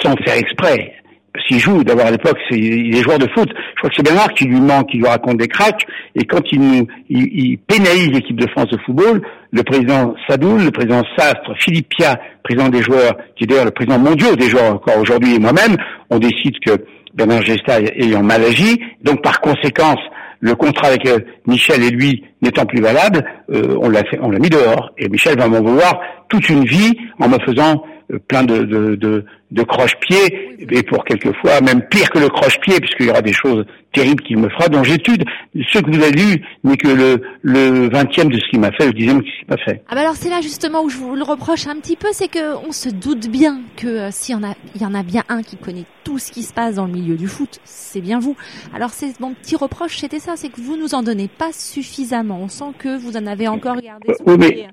sans 0.03 0.17
faire 0.25 0.37
exprès 0.37 0.99
s'il 1.47 1.59
joue, 1.59 1.85
d'abord 1.85 2.07
à 2.07 2.11
l'époque, 2.11 2.39
c'est, 2.49 2.59
il 2.59 2.97
est 2.97 3.03
joueur 3.03 3.19
de 3.19 3.29
foot. 3.35 3.49
Je 3.49 3.79
crois 3.79 3.91
que 3.91 3.97
c'est 3.97 4.03
Bernard 4.03 4.33
qui 4.35 4.45
lui 4.45 4.61
manque, 4.61 4.91
qui 4.91 4.99
lui 4.99 5.07
raconte 5.07 5.39
des 5.39 5.49
cracks. 5.49 5.87
Et 6.15 6.25
quand 6.25 6.41
il, 6.51 6.61
nous, 6.61 6.87
il, 7.09 7.59
pénalise 7.59 8.11
l'équipe 8.11 8.39
de 8.39 8.49
France 8.51 8.69
de 8.69 8.79
football, 8.85 9.21
le 9.53 9.63
président 9.63 10.15
Sadoul, 10.29 10.65
le 10.65 10.71
président 10.71 11.03
Sastre, 11.17 11.53
Philippe 11.59 11.89
Pia, 11.91 12.19
président 12.43 12.69
des 12.69 12.83
joueurs, 12.83 13.17
qui 13.37 13.45
est 13.45 13.47
d'ailleurs 13.47 13.67
le 13.67 13.71
président 13.71 13.99
mondial 13.99 14.37
des 14.37 14.49
joueurs 14.49 14.75
encore 14.75 14.99
aujourd'hui, 14.99 15.35
et 15.35 15.39
moi-même, 15.39 15.77
on 16.11 16.19
décide 16.19 16.59
que 16.65 16.73
Bernard 17.15 17.43
Gesta 17.43 17.81
ayant 17.81 18.23
mal 18.23 18.45
agi. 18.45 18.81
Donc 19.03 19.23
par 19.23 19.41
conséquence, 19.41 20.01
le 20.41 20.55
contrat 20.55 20.89
avec 20.89 21.07
euh, 21.07 21.19
Michel 21.47 21.83
et 21.83 21.91
lui 21.91 22.25
n'étant 22.43 22.65
plus 22.65 22.81
valable, 22.81 23.25
euh, 23.51 23.77
on 23.81 23.89
l'a 23.89 24.03
mis 24.39 24.51
dehors. 24.51 24.93
Et 24.97 25.09
Michel 25.09 25.37
va 25.37 25.49
m'en 25.49 25.61
vouloir 25.61 26.01
toute 26.29 26.49
une 26.49 26.65
vie 26.65 26.97
en 27.19 27.29
me 27.29 27.39
faisant 27.45 27.83
plein 28.27 28.43
de, 28.43 28.65
de, 28.65 28.95
de, 28.95 29.25
de 29.51 29.63
croche-pieds, 29.63 30.57
et 30.59 30.83
pour 30.83 31.05
quelquefois 31.05 31.61
même 31.61 31.83
pire 31.89 32.11
que 32.11 32.19
le 32.19 32.29
croche-pied, 32.29 32.81
puisqu'il 32.81 33.07
y 33.07 33.11
aura 33.11 33.23
des 33.23 33.33
choses 33.33 33.65
terribles 33.93 34.23
qu'il 34.23 34.39
me 34.39 34.49
fera, 34.51 34.69
dont 34.69 34.85
j'étude. 34.85 35.25
Ce 35.55 35.79
que 35.79 35.91
vous 35.91 36.03
avez 36.03 36.13
lu 36.13 36.43
n'est 36.65 36.77
que 36.77 36.89
le, 36.89 37.23
le 37.43 37.89
vingtième 37.89 38.29
de 38.29 38.39
ce 38.39 38.49
qu'il 38.51 38.61
m'a 38.61 38.71
fait, 38.73 38.87
le 38.87 38.93
dixième 38.93 39.21
de 39.21 39.25
ce 39.27 39.39
qu'il 39.39 39.49
m'a 39.49 39.57
fait. 39.65 39.83
Ah 39.89 39.95
bah 39.95 40.03
alors 40.03 40.15
c'est 40.15 40.31
là 40.31 40.41
justement 40.41 40.83
où 40.83 40.89
je 40.89 40.97
vous 40.99 41.15
le 41.15 41.23
reproche 41.23 41.67
un 41.67 41.77
petit 41.77 41.97
peu, 41.97 42.09
c'est 42.13 42.29
que 42.29 42.57
on 42.67 42.73
se 42.73 42.89
doute 42.89 43.29
bien 43.29 43.61
que 43.77 43.87
euh, 43.87 44.09
s'il 44.11 44.35
y 44.35 44.39
en 44.39 44.43
a, 44.43 44.55
il 44.75 44.83
y 44.83 44.87
en 44.87 44.95
a 44.95 45.03
bien 45.03 45.25
un 45.29 45.43
qui 45.43 45.57
connaît 45.57 45.85
tout 46.05 46.19
ce 46.19 46.31
qui 46.33 46.43
se 46.43 46.53
passe 46.53 46.77
dans 46.77 46.87
le 46.87 46.93
milieu 46.93 47.17
du 47.17 47.29
foot, 47.29 47.61
c'est 47.65 48.01
bien 48.01 48.19
vous. 48.19 48.37
Alors 48.75 48.91
c'est 48.91 49.19
mon 49.21 49.33
petit 49.35 49.57
reproche, 49.57 49.99
c'était 49.99 50.21
ça, 50.21 50.35
c'est 50.37 50.49
que 50.49 50.61
vous 50.61 50.77
nous 50.77 50.95
en 50.95 51.03
donnez 51.03 51.29
pas 51.29 51.53
suffisamment. 51.53 52.41
On 52.43 52.49
sent 52.49 52.73
que 52.79 52.99
vous 52.99 53.17
en 53.17 53.27
avez 53.27 53.49
encore 53.49 53.77
regardé. 53.77 54.13
oui, 54.27 54.37
mais 54.39 54.67
euh, 54.67 54.71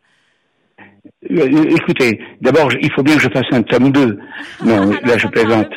écoutez, 1.29 2.19
d'abord, 2.41 2.69
il 2.81 2.91
faut 2.93 3.03
bien 3.03 3.15
que 3.15 3.21
je 3.21 3.29
fasse 3.29 3.45
un 3.51 3.61
tome 3.63 3.91
2. 3.91 4.19
Non, 4.65 4.91
là, 4.91 5.17
je 5.17 5.27
plaisante. 5.27 5.69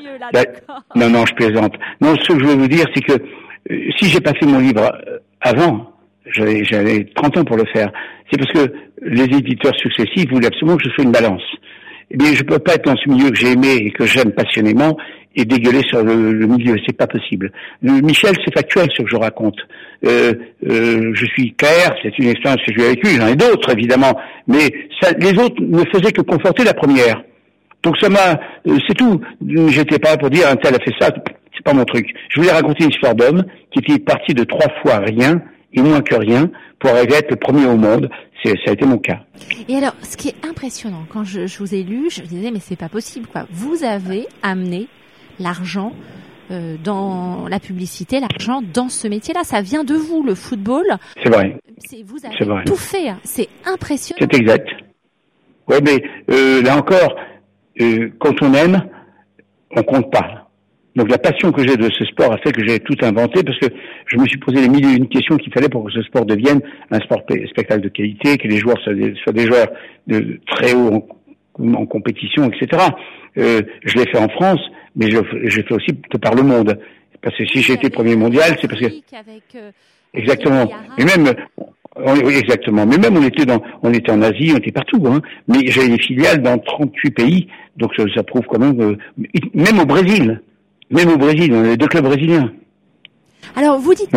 non, 0.94 1.10
non, 1.10 1.24
je 1.26 1.34
plaisante. 1.34 1.74
Non, 2.00 2.14
ce 2.16 2.32
que 2.32 2.38
je 2.38 2.44
veux 2.44 2.54
vous 2.54 2.68
dire, 2.68 2.86
c'est 2.94 3.02
que 3.02 3.12
euh, 3.12 3.90
si 3.98 4.06
j'ai 4.06 4.20
pas 4.20 4.32
fait 4.34 4.46
mon 4.46 4.60
livre 4.60 4.84
euh, 4.84 5.18
avant, 5.40 5.92
j'avais 6.26 7.04
30 7.14 7.38
ans 7.38 7.44
pour 7.44 7.56
le 7.56 7.64
faire, 7.72 7.90
c'est 8.30 8.38
parce 8.38 8.52
que 8.52 8.72
les 9.02 9.24
éditeurs 9.24 9.74
successifs 9.76 10.30
voulaient 10.30 10.48
absolument 10.48 10.76
que 10.76 10.84
je 10.84 10.90
sois 10.90 11.04
une 11.04 11.12
balance. 11.12 11.42
Eh 12.10 12.16
bien, 12.16 12.32
je 12.34 12.42
peux 12.42 12.58
pas 12.58 12.74
être 12.74 12.84
dans 12.84 12.96
ce 12.96 13.08
milieu 13.08 13.30
que 13.30 13.36
j'ai 13.36 13.52
aimé 13.52 13.76
et 13.76 13.90
que 13.90 14.06
j'aime 14.06 14.32
passionnément 14.32 14.96
et 15.34 15.44
dégueuler 15.44 15.82
sur 15.88 16.02
le, 16.02 16.32
le 16.32 16.46
milieu. 16.46 16.76
C'est 16.86 16.96
pas 16.96 17.06
possible. 17.06 17.52
Michel, 17.82 18.34
c'est 18.44 18.54
factuel 18.54 18.88
ce 18.96 19.02
que 19.02 19.08
je 19.08 19.16
raconte. 19.16 19.58
Euh, 20.04 20.32
euh, 20.68 21.12
je 21.14 21.26
suis 21.26 21.54
clair, 21.54 21.94
c'est 22.02 22.16
une 22.18 22.28
expérience 22.28 22.60
que 22.64 22.72
j'ai 22.76 22.88
vécue, 22.90 23.08
j'en 23.18 23.26
ai 23.26 23.36
d'autres 23.36 23.72
évidemment, 23.72 24.16
mais 24.46 24.72
les 25.18 25.32
autres 25.38 25.60
ne 25.60 25.82
faisaient 25.92 26.12
que 26.12 26.22
conforter 26.22 26.62
la 26.62 26.74
première. 26.74 27.22
Donc 27.82 27.96
ça 28.00 28.08
m'a, 28.08 28.38
euh, 28.66 28.78
c'est 28.86 28.94
tout. 28.94 29.20
J'étais 29.68 29.98
pas 29.98 30.16
pour 30.16 30.30
dire 30.30 30.48
un 30.48 30.56
tel 30.56 30.74
a 30.74 30.78
fait 30.78 30.94
ça, 31.00 31.10
c'est 31.52 31.64
pas 31.64 31.72
mon 31.72 31.84
truc. 31.84 32.06
Je 32.28 32.40
voulais 32.40 32.52
raconter 32.52 32.84
une 32.84 32.90
histoire 32.90 33.14
d'homme 33.14 33.44
qui 33.72 33.80
était 33.80 33.98
parti 33.98 34.34
de 34.34 34.44
trois 34.44 34.68
fois 34.82 34.98
rien 34.98 35.42
et 35.72 35.80
moins 35.80 36.00
que 36.00 36.14
rien 36.14 36.50
pour 36.78 36.90
arriver 36.90 37.14
à 37.14 37.18
être 37.18 37.30
le 37.30 37.36
premier 37.36 37.66
au 37.66 37.76
monde. 37.76 38.08
Ça 38.44 38.52
a 38.68 38.72
été 38.72 38.86
mon 38.86 38.98
cas. 38.98 39.18
Et 39.68 39.74
alors, 39.74 39.94
ce 40.02 40.16
qui 40.16 40.28
est 40.28 40.46
impressionnant, 40.48 41.04
quand 41.12 41.24
je, 41.24 41.40
vous 41.58 41.74
ai 41.74 41.82
lu, 41.82 42.08
je 42.08 42.22
me 42.22 42.26
disais 42.26 42.52
mais 42.52 42.60
c'est 42.60 42.78
pas 42.78 42.88
possible. 42.88 43.26
Vous 43.50 43.82
avez 43.82 44.26
amené 44.42 44.86
l'argent 45.40 45.92
euh, 46.50 46.76
dans 46.82 47.46
la 47.48 47.60
publicité, 47.60 48.20
l'argent 48.20 48.62
dans 48.62 48.88
ce 48.88 49.08
métier-là. 49.08 49.44
Ça 49.44 49.60
vient 49.60 49.84
de 49.84 49.94
vous, 49.94 50.22
le 50.22 50.34
football. 50.34 50.84
C'est 51.22 51.28
vrai. 51.28 51.56
Vous 52.04 52.18
avez 52.24 52.64
tout 52.64 52.76
fait. 52.76 53.12
C'est 53.24 53.48
impressionnant. 53.64 54.18
C'est 54.20 54.38
exact. 54.38 54.68
Oui, 55.68 55.76
mais 55.82 56.02
euh, 56.30 56.62
là 56.62 56.76
encore, 56.76 57.14
euh, 57.80 58.10
quand 58.18 58.42
on 58.42 58.54
aime, 58.54 58.82
on 59.76 59.82
compte 59.82 60.10
pas. 60.10 60.48
Donc 60.96 61.10
la 61.10 61.18
passion 61.18 61.52
que 61.52 61.62
j'ai 61.64 61.76
de 61.76 61.88
ce 61.90 62.04
sport 62.06 62.32
a 62.32 62.38
fait 62.38 62.50
que 62.50 62.66
j'ai 62.66 62.80
tout 62.80 62.96
inventé 63.02 63.44
parce 63.44 63.58
que 63.60 63.66
je 64.06 64.16
me 64.16 64.26
suis 64.26 64.38
posé 64.38 64.60
les 64.60 64.68
mille 64.68 64.84
et 64.84 64.96
une 64.96 65.08
questions 65.08 65.36
qu'il 65.36 65.52
fallait 65.52 65.68
pour 65.68 65.84
que 65.84 65.92
ce 65.92 66.02
sport 66.02 66.26
devienne 66.26 66.60
un 66.90 66.98
sport 66.98 67.20
spectacle 67.50 67.82
de 67.82 67.88
qualité, 67.88 68.36
que 68.36 68.48
les 68.48 68.56
joueurs 68.56 68.78
soient 68.80 68.94
des, 68.94 69.46
joueurs 69.46 69.68
de 70.08 70.40
très 70.46 70.74
haut 70.74 71.06
en, 71.58 71.86
compétition, 71.86 72.50
etc. 72.50 72.82
Euh, 73.36 73.62
je 73.84 73.96
l'ai 73.96 74.10
fait 74.10 74.18
en 74.18 74.28
France, 74.28 74.60
mais 74.98 75.08
j'ai 75.10 75.62
fait 75.62 75.74
aussi 75.74 75.92
de 75.92 76.18
par 76.18 76.34
le 76.34 76.42
monde. 76.42 76.78
Parce 77.22 77.36
que 77.36 77.46
si 77.46 77.62
j'ai 77.62 77.72
été 77.74 77.88
premier 77.88 78.16
mondial, 78.16 78.56
c'est 78.60 78.68
parce 78.68 78.80
que... 78.80 78.86
Euh, 79.56 79.70
exactement. 80.12 80.68
Et 80.98 81.04
même, 81.04 81.34
oui, 81.96 82.34
exactement. 82.34 82.84
Mais 82.84 82.98
même 82.98 83.16
on 83.16 83.22
était 83.22 83.46
dans, 83.46 83.62
on 83.82 83.92
était 83.92 84.12
en 84.12 84.22
Asie, 84.22 84.50
on 84.52 84.58
était 84.58 84.72
partout. 84.72 85.02
Hein. 85.06 85.20
Mais 85.46 85.66
j'avais 85.68 85.88
des 85.88 85.98
filiales 85.98 86.42
dans 86.42 86.58
38 86.58 87.10
pays, 87.10 87.48
donc 87.76 87.92
ça, 88.14 88.22
prouve 88.22 88.44
quand 88.48 88.58
même, 88.58 88.96
même 89.54 89.78
au 89.80 89.86
Brésil, 89.86 90.42
même 90.90 91.08
au 91.10 91.16
Brésil, 91.16 91.52
on 91.52 91.64
a 91.64 91.76
deux 91.76 91.86
clubs 91.86 92.04
brésiliens. 92.04 92.52
Alors 93.56 93.78
vous 93.78 93.94
dites 93.94 94.10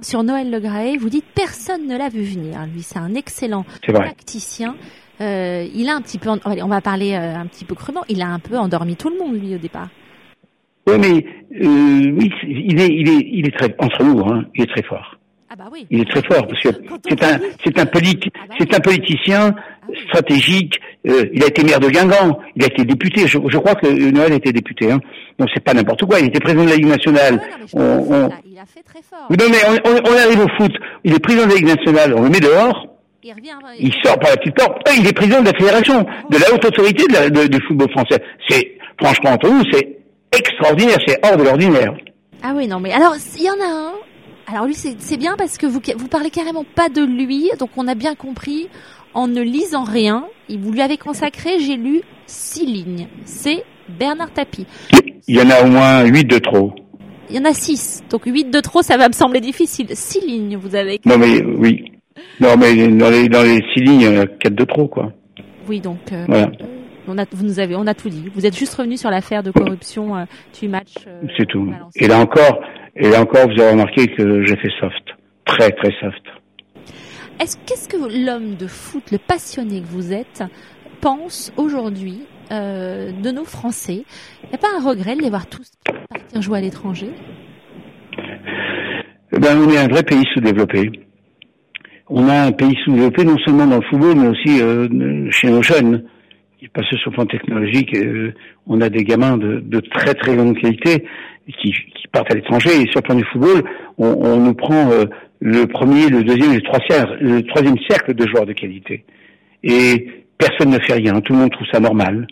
sur 0.00 0.22
Noël 0.22 0.50
Le 0.50 0.98
vous 0.98 1.10
dites 1.10 1.26
personne 1.34 1.86
ne 1.86 1.98
l'a 1.98 2.08
vu 2.08 2.22
venir. 2.22 2.58
Lui, 2.72 2.82
c'est 2.82 2.98
un 2.98 3.14
excellent 3.14 3.64
tacticien. 3.86 4.74
Euh, 5.20 5.66
il 5.74 5.88
a 5.88 5.96
un 5.96 6.00
petit 6.00 6.18
peu, 6.18 6.30
on 6.30 6.68
va 6.68 6.80
parler 6.80 7.12
euh, 7.12 7.36
un 7.36 7.46
petit 7.46 7.64
peu 7.64 7.74
crûment. 7.74 8.02
Il 8.08 8.22
a 8.22 8.28
un 8.28 8.38
peu 8.38 8.56
endormi 8.56 8.96
tout 8.96 9.10
le 9.10 9.18
monde 9.18 9.38
lui 9.38 9.54
au 9.54 9.58
départ. 9.58 9.88
Oui, 10.90 10.98
mais 10.98 11.24
euh, 11.64 12.12
oui, 12.18 12.32
il 12.46 12.80
est, 12.80 12.88
il 12.88 13.08
est, 13.08 13.28
il 13.32 13.46
est 13.46 13.56
très 13.56 13.74
entre 13.78 14.04
nous, 14.04 14.20
hein, 14.20 14.44
il 14.54 14.62
est 14.62 14.66
très 14.66 14.82
fort. 14.82 15.16
Ah 15.52 15.56
bah 15.56 15.64
oui. 15.72 15.84
Il 15.90 16.00
est 16.00 16.08
très 16.08 16.22
fort 16.22 16.46
parce 16.46 16.62
que 16.62 16.68
c'est 17.08 17.24
un, 17.24 17.40
c'est 17.64 17.76
un, 17.76 17.86
politique, 17.86 18.32
ah 18.36 18.44
bah 18.48 18.54
c'est 18.56 18.72
un 18.72 18.78
politicien 18.78 19.52
ah 19.56 19.86
stratégique. 20.06 20.78
Euh, 21.08 21.24
il 21.32 21.42
a 21.42 21.48
été 21.48 21.64
maire 21.64 21.80
de 21.80 21.88
Guingamp, 21.88 22.38
il 22.54 22.62
a 22.62 22.66
été 22.66 22.84
député. 22.84 23.26
Je, 23.26 23.36
je 23.48 23.58
crois 23.58 23.74
que 23.74 23.88
Noël 24.12 24.32
était 24.34 24.52
député. 24.52 24.92
Hein. 24.92 25.00
Donc 25.40 25.48
c'est 25.52 25.64
pas 25.64 25.74
n'importe 25.74 26.04
quoi. 26.04 26.20
Il 26.20 26.26
était 26.26 26.38
président 26.38 26.64
de 26.64 26.70
la 26.70 26.76
Ligue 26.76 26.86
nationale. 26.86 27.40
Ah 27.42 27.56
on, 27.74 27.80
on... 27.80 28.30
Il 28.44 28.58
a 28.58 28.64
fait 28.64 28.84
très 28.84 29.02
fort. 29.02 29.26
Non 29.28 29.46
mais 29.50 29.80
on, 29.84 29.90
on, 29.90 30.16
arrive 30.16 30.40
au 30.40 30.48
foot. 30.56 30.72
Il 31.02 31.14
est 31.14 31.18
président 31.18 31.46
de 31.46 31.50
la 31.50 31.56
Ligue 31.56 31.76
nationale. 31.76 32.14
On 32.16 32.22
le 32.22 32.30
met 32.30 32.40
dehors. 32.40 32.86
Il, 33.24 33.32
revient, 33.32 33.50
il 33.80 33.92
sort 34.04 34.18
par 34.20 34.30
la 34.30 34.36
petite 34.36 34.54
porte. 34.54 34.88
Il 34.96 35.06
est 35.06 35.12
président 35.12 35.40
de 35.40 35.46
la 35.46 35.52
fédération, 35.52 36.06
de 36.30 36.38
la 36.38 36.54
haute 36.54 36.64
autorité 36.64 37.06
de 37.08 37.12
la, 37.12 37.28
de, 37.28 37.48
du 37.48 37.58
football 37.66 37.90
français. 37.90 38.22
C'est 38.48 38.78
franchement 38.98 39.32
entre 39.32 39.50
nous, 39.50 39.62
c'est 39.72 39.99
extraordinaire. 40.36 40.98
C'est 41.06 41.18
hors 41.24 41.36
de 41.36 41.44
l'ordinaire. 41.44 41.94
Ah 42.42 42.52
oui, 42.54 42.66
non 42.66 42.80
mais 42.80 42.92
alors 42.92 43.14
il 43.36 43.44
y 43.44 43.50
en 43.50 43.60
a 43.60 43.88
un 43.88 43.92
alors 44.52 44.66
lui, 44.66 44.74
c'est 44.74 45.16
bien 45.16 45.36
parce 45.38 45.58
que 45.58 45.66
vous 45.66 45.80
vous 45.96 46.08
parlez 46.08 46.30
carrément 46.30 46.64
pas 46.64 46.88
de 46.88 47.04
lui, 47.04 47.50
donc 47.60 47.70
on 47.76 47.86
a 47.86 47.94
bien 47.94 48.16
compris 48.16 48.68
en 49.14 49.28
ne 49.28 49.42
lisant 49.42 49.84
rien. 49.84 50.24
Vous 50.48 50.72
lui 50.72 50.80
avez 50.80 50.96
consacré, 50.96 51.60
j'ai 51.60 51.76
lu 51.76 52.02
six 52.26 52.66
lignes. 52.66 53.06
C'est 53.24 53.62
Bernard 53.88 54.32
Tapie. 54.32 54.66
Il 55.28 55.36
y 55.36 55.40
en 55.40 55.50
a 55.50 55.62
au 55.62 55.66
moins 55.66 56.04
huit 56.04 56.24
de 56.24 56.38
trop. 56.38 56.72
Il 57.28 57.36
y 57.36 57.38
en 57.38 57.44
a 57.44 57.52
six, 57.52 58.02
donc 58.10 58.24
huit 58.26 58.50
de 58.50 58.58
trop, 58.58 58.82
ça 58.82 58.96
va 58.96 59.06
me 59.06 59.12
sembler 59.12 59.40
difficile. 59.40 59.86
Six 59.92 60.26
lignes, 60.26 60.56
vous 60.56 60.74
avez. 60.74 60.98
Non 61.04 61.16
mais 61.16 61.44
oui. 61.44 61.92
Non 62.40 62.56
mais 62.56 62.74
dans 62.88 63.10
les 63.10 63.28
dans 63.28 63.44
les 63.44 63.60
six 63.72 63.84
lignes, 63.84 64.00
il 64.00 64.06
y 64.06 64.18
en 64.18 64.20
a 64.20 64.26
quatre 64.26 64.56
de 64.56 64.64
trop, 64.64 64.88
quoi. 64.88 65.12
Oui, 65.68 65.78
donc. 65.78 65.98
Euh, 66.10 66.24
voilà. 66.26 66.50
On 67.08 67.18
a, 67.18 67.24
vous 67.32 67.44
nous 67.44 67.58
avez, 67.58 67.74
on 67.74 67.86
a 67.86 67.94
tout 67.94 68.08
dit. 68.08 68.30
Vous 68.34 68.46
êtes 68.46 68.56
juste 68.56 68.74
revenu 68.74 68.96
sur 68.96 69.10
l'affaire 69.10 69.42
de 69.42 69.50
corruption 69.50 70.16
euh, 70.16 70.24
du 70.58 70.68
match. 70.68 70.94
Euh, 71.06 71.22
c'est 71.36 71.46
tout. 71.46 71.72
Et 71.96 72.06
là 72.06 72.18
encore, 72.18 72.60
et 72.96 73.08
là 73.10 73.20
encore, 73.20 73.46
vous 73.46 73.60
avez 73.60 73.72
remarqué 73.72 74.06
que 74.08 74.44
j'ai 74.44 74.56
fait 74.56 74.70
soft, 74.78 75.04
très 75.44 75.70
très 75.70 75.92
soft. 76.00 76.22
Est-ce 77.40 77.56
qu'est-ce 77.66 77.88
que 77.88 77.96
l'homme 77.96 78.56
de 78.56 78.66
foot, 78.66 79.10
le 79.10 79.18
passionné 79.18 79.80
que 79.80 79.86
vous 79.86 80.12
êtes, 80.12 80.44
pense 81.00 81.52
aujourd'hui 81.56 82.20
euh, 82.52 83.12
de 83.12 83.30
nos 83.30 83.44
Français? 83.44 84.04
Il 84.44 84.48
n'y 84.48 84.54
a 84.54 84.58
pas 84.58 84.68
un 84.76 84.86
regret 84.86 85.16
de 85.16 85.22
les 85.22 85.30
voir 85.30 85.46
tous 85.46 85.70
partir 86.10 86.42
jouer 86.42 86.58
à 86.58 86.60
l'étranger? 86.60 87.10
Eh 89.32 89.38
ben, 89.38 89.58
on 89.58 89.70
est 89.70 89.78
un 89.78 89.88
vrai 89.88 90.02
pays 90.02 90.24
sous-développé. 90.34 90.90
On 92.08 92.28
a 92.28 92.46
un 92.46 92.52
pays 92.52 92.76
sous-développé 92.84 93.24
non 93.24 93.38
seulement 93.44 93.66
dans 93.66 93.76
le 93.76 93.86
football, 93.88 94.16
mais 94.16 94.28
aussi 94.28 94.60
euh, 94.60 95.30
chez 95.30 95.48
nos 95.48 95.62
jeunes. 95.62 96.04
Parce 96.68 96.88
que 96.88 96.96
sur 96.96 97.10
le 97.10 97.16
plan 97.16 97.26
technologique, 97.26 97.94
euh, 97.94 98.32
on 98.66 98.80
a 98.80 98.88
des 98.88 99.04
gamins 99.04 99.36
de, 99.36 99.60
de 99.60 99.80
très 99.80 100.14
très 100.14 100.36
grande 100.36 100.58
qualité 100.58 101.04
qui, 101.60 101.72
qui 101.72 102.08
partent 102.12 102.30
à 102.32 102.34
l'étranger. 102.34 102.70
Et 102.70 102.90
sur 102.90 102.96
le 102.96 103.02
plan 103.02 103.14
du 103.14 103.24
football, 103.24 103.62
on, 103.98 104.06
on 104.06 104.36
nous 104.38 104.54
prend 104.54 104.90
euh, 104.90 105.06
le 105.40 105.66
premier, 105.66 106.08
le 106.08 106.22
deuxième 106.22 106.52
et 106.52 106.56
le 106.56 106.62
troisième, 106.62 107.16
le 107.20 107.42
troisième 107.42 107.76
cercle 107.88 108.14
de 108.14 108.26
joueurs 108.26 108.46
de 108.46 108.52
qualité. 108.52 109.04
Et 109.64 110.24
personne 110.38 110.70
ne 110.70 110.78
fait 110.78 110.94
rien, 110.94 111.20
tout 111.20 111.32
le 111.32 111.40
monde 111.40 111.50
trouve 111.50 111.66
ça 111.72 111.80
normal. 111.80 112.26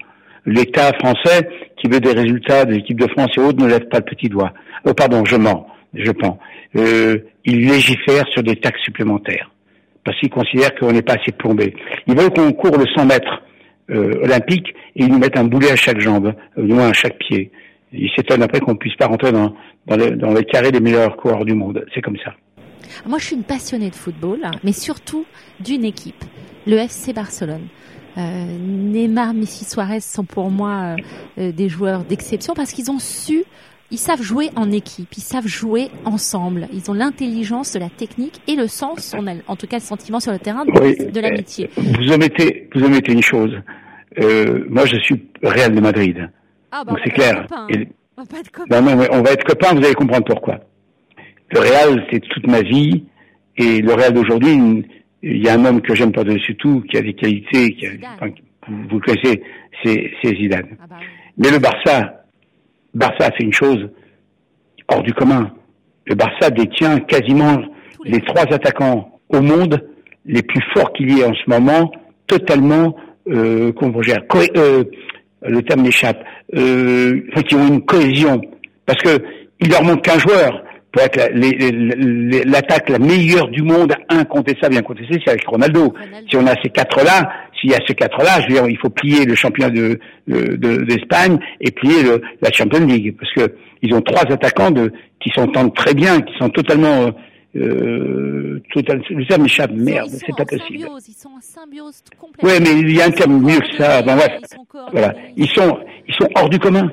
L'État 0.46 0.92
français, 0.98 1.48
qui 1.76 1.88
veut 1.90 2.00
des 2.00 2.12
résultats 2.12 2.64
de 2.64 2.72
l'équipe 2.72 2.98
de 2.98 3.08
France 3.08 3.30
et 3.36 3.40
autres, 3.40 3.62
ne 3.62 3.68
lève 3.68 3.86
pas 3.88 3.98
le 3.98 4.04
petit 4.04 4.28
doigt. 4.28 4.52
Oh 4.84 4.94
pardon, 4.94 5.24
je 5.24 5.36
mens, 5.36 5.66
je 5.94 6.10
pense. 6.10 6.38
Euh, 6.76 7.18
il 7.44 7.66
légifère 7.66 8.24
sur 8.32 8.42
des 8.42 8.56
taxes 8.56 8.82
supplémentaires 8.82 9.50
parce 10.04 10.18
qu'il 10.20 10.30
considère 10.30 10.74
qu'on 10.74 10.92
n'est 10.92 11.02
pas 11.02 11.14
assez 11.20 11.32
plombé. 11.32 11.74
Ils 12.06 12.16
veulent 12.16 12.30
qu'on 12.30 12.52
court 12.52 12.78
le 12.78 12.86
100 12.96 13.06
mètres 13.06 13.42
olympique 13.94 14.68
et 14.96 15.04
ils 15.04 15.08
nous 15.08 15.18
mettent 15.18 15.36
un 15.36 15.44
boulet 15.44 15.70
à 15.70 15.76
chaque 15.76 16.00
jambe, 16.00 16.34
euh, 16.58 16.62
du 16.62 16.72
moins 16.72 16.88
à 16.88 16.92
chaque 16.92 17.18
pied. 17.18 17.50
Ils 17.92 18.10
s'étonnent 18.14 18.42
après 18.42 18.60
qu'on 18.60 18.76
puisse 18.76 18.96
pas 18.96 19.06
rentrer 19.06 19.32
dans, 19.32 19.54
dans, 19.86 19.96
les, 19.96 20.10
dans 20.10 20.34
les 20.34 20.44
carrés 20.44 20.72
des 20.72 20.80
meilleurs 20.80 21.16
coureurs 21.16 21.44
du 21.44 21.54
monde. 21.54 21.84
C'est 21.94 22.02
comme 22.02 22.18
ça. 22.22 22.34
Moi, 23.06 23.18
je 23.18 23.26
suis 23.26 23.36
une 23.36 23.44
passionnée 23.44 23.90
de 23.90 23.94
football, 23.94 24.40
mais 24.64 24.72
surtout 24.72 25.24
d'une 25.60 25.84
équipe, 25.84 26.24
le 26.66 26.76
FC 26.76 27.12
Barcelone. 27.12 27.66
Euh, 28.16 28.58
Neymar, 28.58 29.32
Messi, 29.32 29.64
Suarez 29.64 30.00
sont 30.00 30.24
pour 30.24 30.50
moi 30.50 30.96
euh, 31.38 31.52
des 31.52 31.68
joueurs 31.68 32.04
d'exception 32.04 32.54
parce 32.54 32.72
qu'ils 32.72 32.90
ont 32.90 32.98
su 32.98 33.44
ils 33.90 33.98
savent 33.98 34.22
jouer 34.22 34.50
en 34.56 34.70
équipe, 34.70 35.08
ils 35.16 35.22
savent 35.22 35.46
jouer 35.46 35.88
ensemble. 36.04 36.68
Ils 36.72 36.90
ont 36.90 36.94
l'intelligence 36.94 37.74
la 37.76 37.88
technique 37.88 38.40
et 38.46 38.56
le 38.56 38.66
sens, 38.66 39.14
on 39.16 39.26
a, 39.26 39.32
en 39.46 39.56
tout 39.56 39.66
cas 39.66 39.76
le 39.76 39.82
sentiment 39.82 40.20
sur 40.20 40.32
le 40.32 40.38
terrain 40.38 40.64
de, 40.64 41.20
l'amitié. 41.20 41.70
Vous 41.76 42.12
omettez, 42.12 42.68
vous 42.74 42.84
omettez 42.84 43.12
une 43.12 43.22
chose. 43.22 43.54
Euh, 44.20 44.64
moi, 44.68 44.84
je 44.84 44.96
suis 44.96 45.28
Real 45.42 45.74
de 45.74 45.80
Madrid. 45.80 46.30
Ah, 46.70 46.84
bah, 46.84 46.92
Donc 46.92 47.00
c'est 47.04 47.10
clair. 47.10 47.46
on 47.50 48.22
va 48.22 48.26
pas 48.26 48.40
être 48.40 48.50
copains. 48.50 48.80
Non, 48.80 48.96
non, 48.96 49.06
on 49.10 49.22
va 49.22 49.32
être 49.32 49.44
copains. 49.44 49.74
Vous 49.74 49.84
allez 49.84 49.94
comprendre 49.94 50.24
pourquoi. 50.24 50.60
Le 51.50 51.60
Real, 51.60 52.06
c'est 52.10 52.20
toute 52.20 52.46
ma 52.46 52.60
vie, 52.60 53.04
et 53.56 53.80
le 53.80 53.94
Real 53.94 54.12
d'aujourd'hui, 54.12 54.84
il 55.22 55.44
y 55.44 55.48
a 55.48 55.54
un 55.54 55.64
homme 55.64 55.80
que 55.80 55.94
j'aime 55.94 56.12
par-dessus 56.12 56.56
tout, 56.56 56.82
qui 56.82 56.98
a 56.98 57.00
des 57.00 57.14
qualités, 57.14 57.74
qui 57.74 57.86
a, 57.86 57.90
enfin, 58.14 58.32
vous, 58.90 59.00
connaissez, 59.00 59.42
c'est 59.82 60.36
Zidane. 60.36 60.76
Ah, 60.80 60.86
bah 60.88 60.96
Mais 61.38 61.50
le 61.50 61.58
Barça, 61.58 62.24
Barça 62.94 63.26
a 63.26 63.30
fait 63.32 63.44
une 63.44 63.52
chose 63.52 63.88
hors 64.88 65.02
du 65.02 65.12
commun. 65.12 65.50
Le 66.06 66.14
Barça 66.14 66.50
détient 66.50 66.98
quasiment 67.00 67.58
les 68.04 68.20
trois 68.22 68.44
attaquants 68.44 69.20
au 69.28 69.40
monde 69.40 69.80
les 70.24 70.42
plus 70.42 70.62
forts 70.74 70.92
qu'il 70.92 71.10
y 71.10 71.20
ait 71.20 71.24
en 71.24 71.34
ce 71.34 71.50
moment, 71.50 71.90
totalement 72.26 72.94
euh, 73.28 73.72
euh, 73.72 74.84
le 75.42 75.62
terme 75.62 75.82
m'échappe, 75.82 76.22
euh, 76.54 77.20
qui 77.46 77.54
ont 77.54 77.68
une 77.68 77.84
cohésion, 77.84 78.40
parce 78.86 79.00
que 79.02 79.22
il 79.60 79.70
leur 79.70 79.82
manque 79.82 80.02
qu'un 80.02 80.18
joueur 80.18 80.62
pour 80.92 81.02
être 81.02 81.30
l'attaque 82.46 82.88
la, 82.88 82.98
meilleure 82.98 83.48
du 83.48 83.62
monde, 83.62 83.92
incontestable, 84.08 84.74
bien 84.74 84.82
contestée, 84.82 85.20
c'est 85.24 85.30
avec 85.30 85.46
Ronaldo. 85.46 85.92
Si 86.30 86.36
on 86.36 86.46
a 86.46 86.54
ces 86.62 86.70
quatre-là, 86.70 87.30
s'il 87.60 87.70
y 87.70 87.74
a 87.74 87.80
ces 87.86 87.94
quatre-là, 87.94 88.40
je 88.40 88.48
veux 88.48 88.54
dire, 88.54 88.68
il 88.68 88.78
faut 88.78 88.90
plier 88.90 89.24
le 89.24 89.34
championnat 89.34 89.70
de 89.70 89.98
d'Espagne 90.26 91.36
de, 91.36 91.42
et 91.60 91.70
plier 91.70 92.02
le, 92.02 92.20
la 92.42 92.52
Champions 92.52 92.86
League, 92.86 93.16
parce 93.18 93.32
que 93.32 93.54
ils 93.82 93.94
ont 93.94 94.00
trois 94.00 94.22
attaquants 94.22 94.70
de, 94.70 94.92
qui 95.20 95.30
s'entendent 95.30 95.74
très 95.74 95.94
bien, 95.94 96.20
qui 96.20 96.36
sont 96.38 96.50
totalement 96.50 97.10
euh, 97.56 98.62
total, 98.72 99.02
le 99.10 99.26
terme 99.26 99.46
merde, 99.76 100.10
c'est 100.10 100.36
pas 100.36 100.44
possible. 100.44 100.86
ils 101.08 101.14
sont 101.14 101.30
en 101.30 101.40
symbiose 101.40 102.02
complète. 102.18 102.44
Ouais, 102.44 102.60
mais 102.60 102.78
il 102.78 102.94
y 102.94 103.00
a 103.00 103.06
un 103.06 103.10
terme 103.10 103.40
mieux 103.40 103.58
que 103.58 103.76
ça. 103.76 104.02
Ben, 104.02 104.16
bref, 104.16 104.32
voilà, 104.92 105.14
ils 105.36 105.48
sont, 105.48 105.78
ils 106.06 106.14
sont 106.14 106.28
hors 106.34 106.48
du 106.48 106.58
commun. 106.58 106.92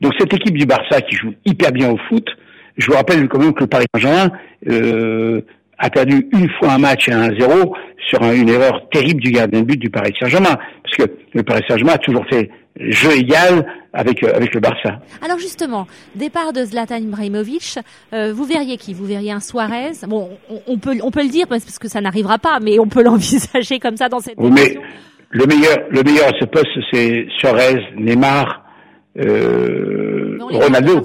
Donc 0.00 0.12
cette 0.18 0.32
équipe 0.34 0.56
du 0.56 0.66
Barça 0.66 1.00
qui 1.00 1.16
joue 1.16 1.32
hyper 1.44 1.72
bien 1.72 1.90
au 1.90 1.98
foot, 2.08 2.26
je 2.76 2.86
vous 2.86 2.92
rappelle 2.92 3.26
quand 3.28 3.38
même 3.38 3.54
que 3.54 3.60
le 3.60 3.66
Paris 3.66 3.86
Saint-Germain 3.94 4.30
euh, 4.68 5.40
a 5.78 5.90
perdu 5.90 6.28
une 6.32 6.48
fois 6.58 6.72
un 6.72 6.78
match 6.78 7.08
à 7.08 7.28
1-0 7.28 7.72
sur 8.08 8.22
une 8.22 8.48
erreur 8.48 8.88
terrible 8.90 9.20
du 9.20 9.30
gardien 9.30 9.60
de 9.60 9.64
but 9.66 9.78
du 9.78 9.90
Paris 9.90 10.14
Saint-Germain. 10.18 10.56
Parce 10.82 10.96
que 10.96 11.14
le 11.34 11.42
Paris 11.42 11.62
Saint-Germain 11.68 11.94
a 11.94 11.98
toujours 11.98 12.24
fait 12.28 12.50
jeu 12.78 13.12
égal 13.12 13.66
avec 13.92 14.22
euh, 14.22 14.32
avec 14.34 14.54
le 14.54 14.60
Barça. 14.60 15.00
Alors 15.22 15.38
justement, 15.38 15.86
départ 16.14 16.52
de 16.52 16.64
Zlatan 16.64 16.96
Ibrahimovic, 16.96 17.78
euh, 18.12 18.32
vous 18.32 18.44
verriez 18.44 18.76
qui? 18.76 18.94
Vous 18.94 19.06
verriez 19.06 19.32
un 19.32 19.40
Suarez? 19.40 19.92
Bon, 20.06 20.30
on, 20.66 20.78
peut 20.78 20.96
on 21.02 21.10
peut 21.10 21.22
le 21.22 21.30
dire 21.30 21.46
parce 21.48 21.78
que 21.78 21.88
ça 21.88 22.00
n'arrivera 22.00 22.38
pas, 22.38 22.58
mais 22.60 22.78
on 22.78 22.86
peut 22.86 23.02
l'envisager 23.04 23.78
comme 23.78 23.96
ça 23.96 24.08
dans 24.08 24.20
cette 24.20 24.34
oui, 24.38 24.50
mais 24.52 24.76
le 25.30 25.46
meilleur 25.46 25.78
le 25.90 26.02
meilleur 26.02 26.26
à 26.28 26.38
ce 26.38 26.44
poste 26.44 26.68
c'est 26.92 27.26
Suarez, 27.38 27.80
Neymar, 27.96 28.64
euh, 29.18 30.38
Ronaldo. 30.40 31.00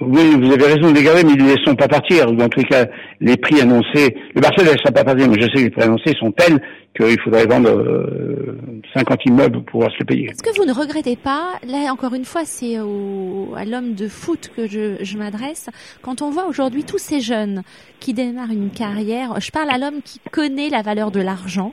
Oui, 0.00 0.36
vous 0.40 0.52
avez 0.52 0.64
raison 0.64 0.92
de 0.92 0.96
les 0.96 1.02
garder, 1.02 1.24
mais 1.24 1.32
ils 1.32 1.44
ne 1.44 1.54
les 1.54 1.74
pas 1.74 1.88
partir. 1.88 2.30
Ou 2.30 2.40
en 2.40 2.48
tout 2.48 2.62
cas, 2.62 2.86
les 3.20 3.36
prix 3.36 3.60
annoncés, 3.60 4.14
le 4.34 4.40
Barça 4.40 4.62
ne 4.62 4.68
laisse 4.68 4.82
pas 4.82 5.04
partir, 5.04 5.28
mais 5.28 5.40
je 5.40 5.46
sais 5.48 5.54
que 5.54 5.58
les 5.58 5.70
prix 5.70 5.82
annoncés 5.82 6.14
sont 6.20 6.30
tels 6.30 6.60
qu'il 6.96 7.20
faudrait 7.20 7.46
vendre 7.46 7.70
euh, 7.70 8.58
50 8.94 9.18
immeubles 9.26 9.56
pour 9.56 9.64
pouvoir 9.64 9.90
se 9.90 9.98
les 9.98 10.04
payer. 10.04 10.30
Est-ce 10.30 10.42
que 10.42 10.56
vous 10.56 10.64
ne 10.64 10.72
regrettez 10.72 11.16
pas, 11.16 11.54
là 11.66 11.92
encore 11.92 12.14
une 12.14 12.24
fois, 12.24 12.42
c'est 12.44 12.76
à 12.76 13.64
l'homme 13.64 13.94
de 13.94 14.08
foot 14.08 14.50
que 14.56 14.66
je 14.66 15.18
m'adresse, 15.18 15.68
quand 16.02 16.22
on 16.22 16.30
voit 16.30 16.46
aujourd'hui 16.46 16.84
tous 16.84 16.98
ces 16.98 17.20
jeunes 17.20 17.62
qui 18.00 18.14
démarrent 18.14 18.52
une 18.52 18.70
carrière, 18.70 19.40
je 19.40 19.50
parle 19.50 19.70
à 19.70 19.78
l'homme 19.78 20.00
qui 20.04 20.20
connaît 20.30 20.70
la 20.70 20.82
valeur 20.82 21.10
de 21.10 21.20
l'argent, 21.20 21.72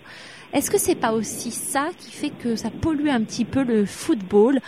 est-ce 0.55 0.71
que 0.71 0.79
c'est 0.79 0.97
pas 0.97 1.11
aussi 1.11 1.51
ça 1.51 1.89
qui 1.97 2.11
fait 2.11 2.29
que 2.29 2.55
ça 2.55 2.69
pollue 2.69 3.09
un 3.09 3.21
petit 3.21 3.43
peu 3.43 3.63
le 3.65 3.85
football? 3.85 4.59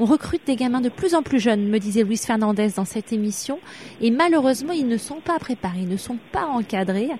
On 0.00 0.04
recrute 0.04 0.42
des 0.44 0.56
gamins 0.56 0.80
de 0.80 0.88
plus 0.88 1.14
en 1.14 1.22
plus 1.22 1.38
jeunes, 1.38 1.68
me 1.68 1.78
disait 1.78 2.02
Luis 2.02 2.18
Fernandez 2.18 2.70
dans 2.76 2.84
cette 2.84 3.12
émission, 3.12 3.60
et 4.02 4.10
malheureusement 4.10 4.72
ils 4.72 4.88
ne 4.88 4.96
sont 4.96 5.20
pas 5.20 5.38
préparés, 5.38 5.82
ils 5.82 5.88
ne 5.88 5.96
sont 5.96 6.18
pas 6.32 6.46
encadrés, 6.46 7.10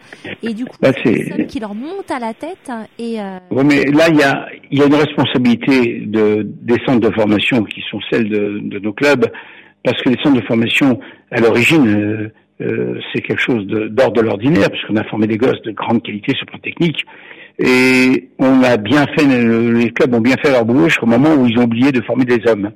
et 0.43 0.55
du 0.55 0.65
coup 0.65 0.77
bah, 0.83 0.91
c'est 1.05 1.47
qui 1.47 1.61
leur 1.61 1.77
monte 1.77 2.11
à 2.11 2.19
la 2.19 2.35
tête. 2.35 2.71
Et 2.99 3.21
euh... 3.21 3.39
oui, 3.53 3.65
mais 3.65 3.85
là 3.85 4.09
il 4.09 4.17
y 4.17 4.23
a, 4.25 4.49
y 4.73 4.83
a 4.83 4.87
une 4.87 4.95
responsabilité 4.95 6.01
de, 6.05 6.43
des 6.43 6.79
centres 6.85 7.09
de 7.09 7.15
formation 7.15 7.63
qui 7.63 7.81
sont 7.89 8.01
celles 8.11 8.29
de, 8.29 8.59
de 8.61 8.79
nos 8.81 8.93
clubs, 8.93 9.27
parce 9.85 10.03
que 10.03 10.11
les 10.11 10.17
centres 10.23 10.41
de 10.41 10.47
formation 10.47 10.99
à 11.31 11.41
l'origine, 11.41 12.31
c'est 12.59 13.21
quelque 13.21 13.41
chose 13.41 13.67
d'ordre 13.67 14.15
de, 14.15 14.23
l'ordinaire, 14.23 14.71
puisqu'on 14.71 14.97
a 14.97 15.05
formé 15.05 15.27
des 15.27 15.37
gosses 15.37 15.61
de 15.63 15.71
grande 15.71 16.03
qualité 16.03 16.33
sur 16.33 16.47
le 16.47 16.51
plan 16.51 16.59
technique. 16.59 17.05
Et 17.59 18.29
on 18.39 18.63
a 18.63 18.77
bien 18.77 19.07
fait, 19.17 19.25
les 19.25 19.91
clubs 19.91 20.15
ont 20.15 20.21
bien 20.21 20.37
fait 20.43 20.51
leur 20.51 20.65
boulot 20.65 20.89
jusqu'au 20.89 21.07
moment 21.07 21.35
où 21.35 21.47
ils 21.47 21.59
ont 21.59 21.65
oublié 21.65 21.91
de 21.91 22.03
former 22.03 22.25
des 22.25 22.41
hommes. 22.47 22.71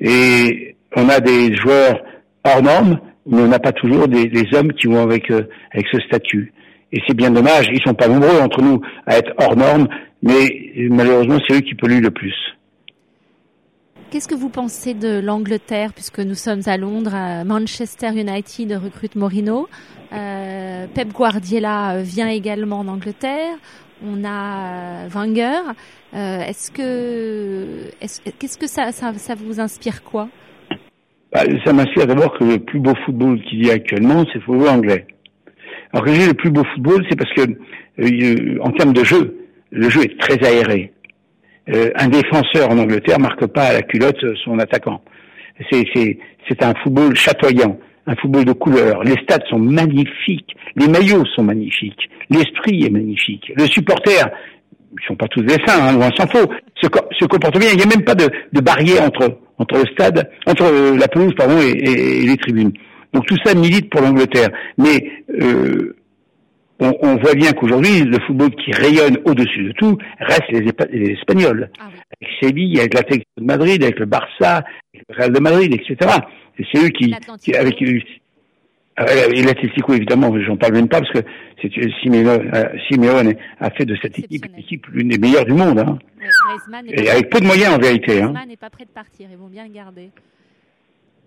Et 0.00 0.76
on 0.96 1.08
a 1.08 1.20
des 1.20 1.54
joueurs 1.54 2.02
hors 2.44 2.62
normes, 2.62 2.98
mais 3.26 3.40
on 3.40 3.48
n'a 3.48 3.58
pas 3.58 3.72
toujours 3.72 4.08
des, 4.08 4.44
hommes 4.52 4.72
qui 4.72 4.88
vont 4.88 5.02
avec, 5.02 5.30
avec 5.30 5.86
ce 5.92 6.00
statut. 6.00 6.52
Et 6.92 7.00
c'est 7.06 7.16
bien 7.16 7.30
dommage, 7.30 7.66
ils 7.72 7.82
sont 7.84 7.94
pas 7.94 8.08
nombreux 8.08 8.40
entre 8.40 8.62
nous 8.62 8.80
à 9.06 9.18
être 9.18 9.32
hors 9.38 9.56
normes, 9.56 9.88
mais 10.22 10.48
malheureusement 10.90 11.38
c'est 11.46 11.56
eux 11.56 11.60
qui 11.60 11.74
polluent 11.74 12.00
le 12.00 12.10
plus. 12.10 12.34
Qu'est-ce 14.10 14.28
que 14.28 14.36
vous 14.36 14.48
pensez 14.48 14.94
de 14.94 15.18
l'Angleterre, 15.18 15.92
puisque 15.92 16.20
nous 16.20 16.36
sommes 16.36 16.60
à 16.66 16.76
Londres, 16.76 17.16
Manchester 17.44 18.10
United 18.10 18.72
recrute 18.72 19.16
Morino, 19.16 19.66
euh, 20.12 20.86
Pep 20.94 21.12
Guardiola 21.12 22.00
vient 22.02 22.28
également 22.28 22.78
en 22.78 22.86
Angleterre, 22.86 23.56
on 24.02 24.24
a 24.24 25.06
Wenger. 25.08 25.60
Euh, 26.14 26.42
est-ce 26.42 26.70
que, 26.70 27.90
qu'est-ce 28.38 28.58
que 28.58 28.66
ça, 28.66 28.92
ça, 28.92 29.34
vous 29.34 29.60
inspire 29.60 30.02
quoi? 30.02 30.28
Bah, 31.32 31.42
Ça 31.64 31.72
m'inspire 31.72 32.06
d'abord 32.06 32.38
que 32.38 32.44
le 32.44 32.58
plus 32.58 32.80
beau 32.80 32.94
football 33.04 33.40
qu'il 33.42 33.66
y 33.66 33.70
a 33.70 33.74
actuellement, 33.74 34.24
c'est 34.26 34.38
le 34.38 34.40
football 34.40 34.68
anglais. 34.68 35.06
Alors 35.92 36.06
que 36.06 36.12
j'ai 36.12 36.26
le 36.26 36.34
plus 36.34 36.50
beau 36.50 36.64
football, 36.74 37.04
c'est 37.08 37.16
parce 37.16 37.32
que 37.34 37.42
euh, 38.00 38.58
en 38.62 38.70
termes 38.70 38.92
de 38.92 39.04
jeu, 39.04 39.36
le 39.70 39.88
jeu 39.88 40.02
est 40.02 40.18
très 40.18 40.44
aéré. 40.46 40.92
Euh, 41.68 41.90
un 41.96 42.08
défenseur 42.08 42.70
en 42.70 42.78
Angleterre 42.78 43.18
marque 43.18 43.46
pas 43.46 43.64
à 43.64 43.72
la 43.72 43.82
culotte 43.82 44.22
son 44.44 44.58
attaquant. 44.58 45.02
C'est 45.70 45.84
c'est 46.48 46.62
un 46.62 46.74
football 46.82 47.14
chatoyant, 47.14 47.78
un 48.06 48.16
football 48.16 48.44
de 48.44 48.52
couleur. 48.52 49.02
Les 49.04 49.16
stades 49.22 49.44
sont 49.48 49.58
magnifiques, 49.58 50.54
les 50.76 50.88
maillots 50.88 51.24
sont 51.34 51.42
magnifiques, 51.42 52.10
l'esprit 52.30 52.84
est 52.84 52.90
magnifique. 52.90 53.52
Le 53.56 53.66
supporter, 53.66 54.30
ils 54.92 55.06
sont 55.06 55.16
pas 55.16 55.28
tous 55.28 55.42
des 55.42 55.56
saints, 55.66 55.82
hein, 55.82 55.92
loin 55.92 56.10
s'en 56.16 56.26
faut, 56.26 56.50
se, 56.80 56.88
se 57.18 57.24
comporte 57.26 57.58
bien. 57.58 57.70
Il 57.72 57.76
n'y 57.78 57.82
a 57.82 57.86
même 57.86 58.04
pas 58.04 58.14
de, 58.14 58.28
de 58.52 58.60
barrière 58.60 59.02
entre 59.02 59.38
entre 59.56 59.76
le 59.78 59.86
stade, 59.92 60.28
entre 60.46 60.64
euh, 60.64 60.96
la 60.96 61.06
pelouse 61.06 61.32
pardon 61.36 61.56
et, 61.60 61.70
et 61.70 62.26
les 62.26 62.36
tribunes. 62.36 62.72
Donc 63.12 63.26
tout 63.26 63.36
ça 63.44 63.54
milite 63.54 63.88
pour 63.88 64.00
l'Angleterre. 64.00 64.48
Mais 64.78 65.12
euh, 65.40 65.96
on, 66.80 67.16
voit 67.16 67.34
bien 67.34 67.52
qu'aujourd'hui, 67.52 68.02
le 68.02 68.18
football 68.26 68.50
qui 68.56 68.72
rayonne 68.72 69.18
au-dessus 69.24 69.64
de 69.64 69.72
tout 69.72 69.96
reste 70.18 70.50
les, 70.50 71.12
Espagnols. 71.12 71.70
Ah 71.78 71.84
avec 72.20 72.34
Séville, 72.40 72.78
avec 72.78 72.94
l'Atlético 72.94 73.30
de 73.38 73.44
Madrid, 73.44 73.82
avec 73.82 73.98
le 73.98 74.06
Barça, 74.06 74.64
avec 74.92 75.06
le 75.08 75.16
Real 75.16 75.32
de 75.32 75.40
Madrid, 75.40 75.72
etc. 75.72 76.10
c'est 76.56 76.84
eux 76.84 76.88
qui, 76.88 77.14
qui 77.42 77.54
avec 77.54 77.82
euh, 77.82 79.30
et 79.32 79.42
l'Atlético, 79.42 79.92
évidemment, 79.94 80.32
j'en 80.40 80.56
parle 80.56 80.74
même 80.74 80.88
pas 80.88 81.00
parce 81.00 81.10
que 81.10 81.18
c'est 81.60 81.70
Simeone, 82.00 83.28
euh, 83.28 83.32
a 83.58 83.70
fait 83.70 83.84
de 83.84 83.96
cette 84.00 84.16
équipe 84.18 84.46
une 84.46 84.58
équipe 84.58 84.86
l'une 84.92 85.08
des 85.08 85.18
meilleures 85.18 85.44
du 85.44 85.52
monde. 85.52 85.80
Hein. 85.80 85.98
Et 86.90 87.10
avec 87.10 87.28
peu 87.28 87.40
de 87.40 87.46
moyens 87.46 87.74
en 87.74 87.78
vérité. 87.78 88.22
Hein. 88.22 88.32
n'est 88.46 88.56
pas 88.56 88.70
prêt 88.70 88.84
de 88.84 88.90
partir, 88.90 89.26
ils 89.30 89.36
vont 89.36 89.48
bien 89.48 89.64
le 89.64 89.74
garder 89.74 90.10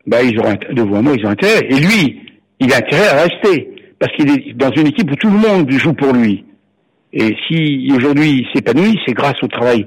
bah, 0.07 0.24
ils 0.24 0.39
auront 0.39 0.55
devant 0.72 1.03
moi, 1.03 1.13
ils 1.17 1.25
ont 1.25 1.29
intérêt. 1.29 1.67
Et 1.69 1.79
lui, 1.79 2.22
il 2.60 2.74
a 2.74 2.77
intérêt 2.77 3.10
à 3.10 3.24
rester 3.24 3.69
parce 4.00 4.15
qu'il 4.15 4.29
est 4.29 4.53
dans 4.53 4.72
une 4.72 4.88
équipe 4.88 5.12
où 5.12 5.15
tout 5.15 5.29
le 5.29 5.38
monde 5.38 5.69
joue 5.72 5.93
pour 5.93 6.13
lui. 6.13 6.46
Et 7.13 7.36
si 7.48 7.91
aujourd'hui 7.96 8.41
il 8.41 8.48
s'épanouit, 8.53 8.98
c'est 9.05 9.13
grâce 9.13 9.41
au 9.43 9.48
travail 9.48 9.86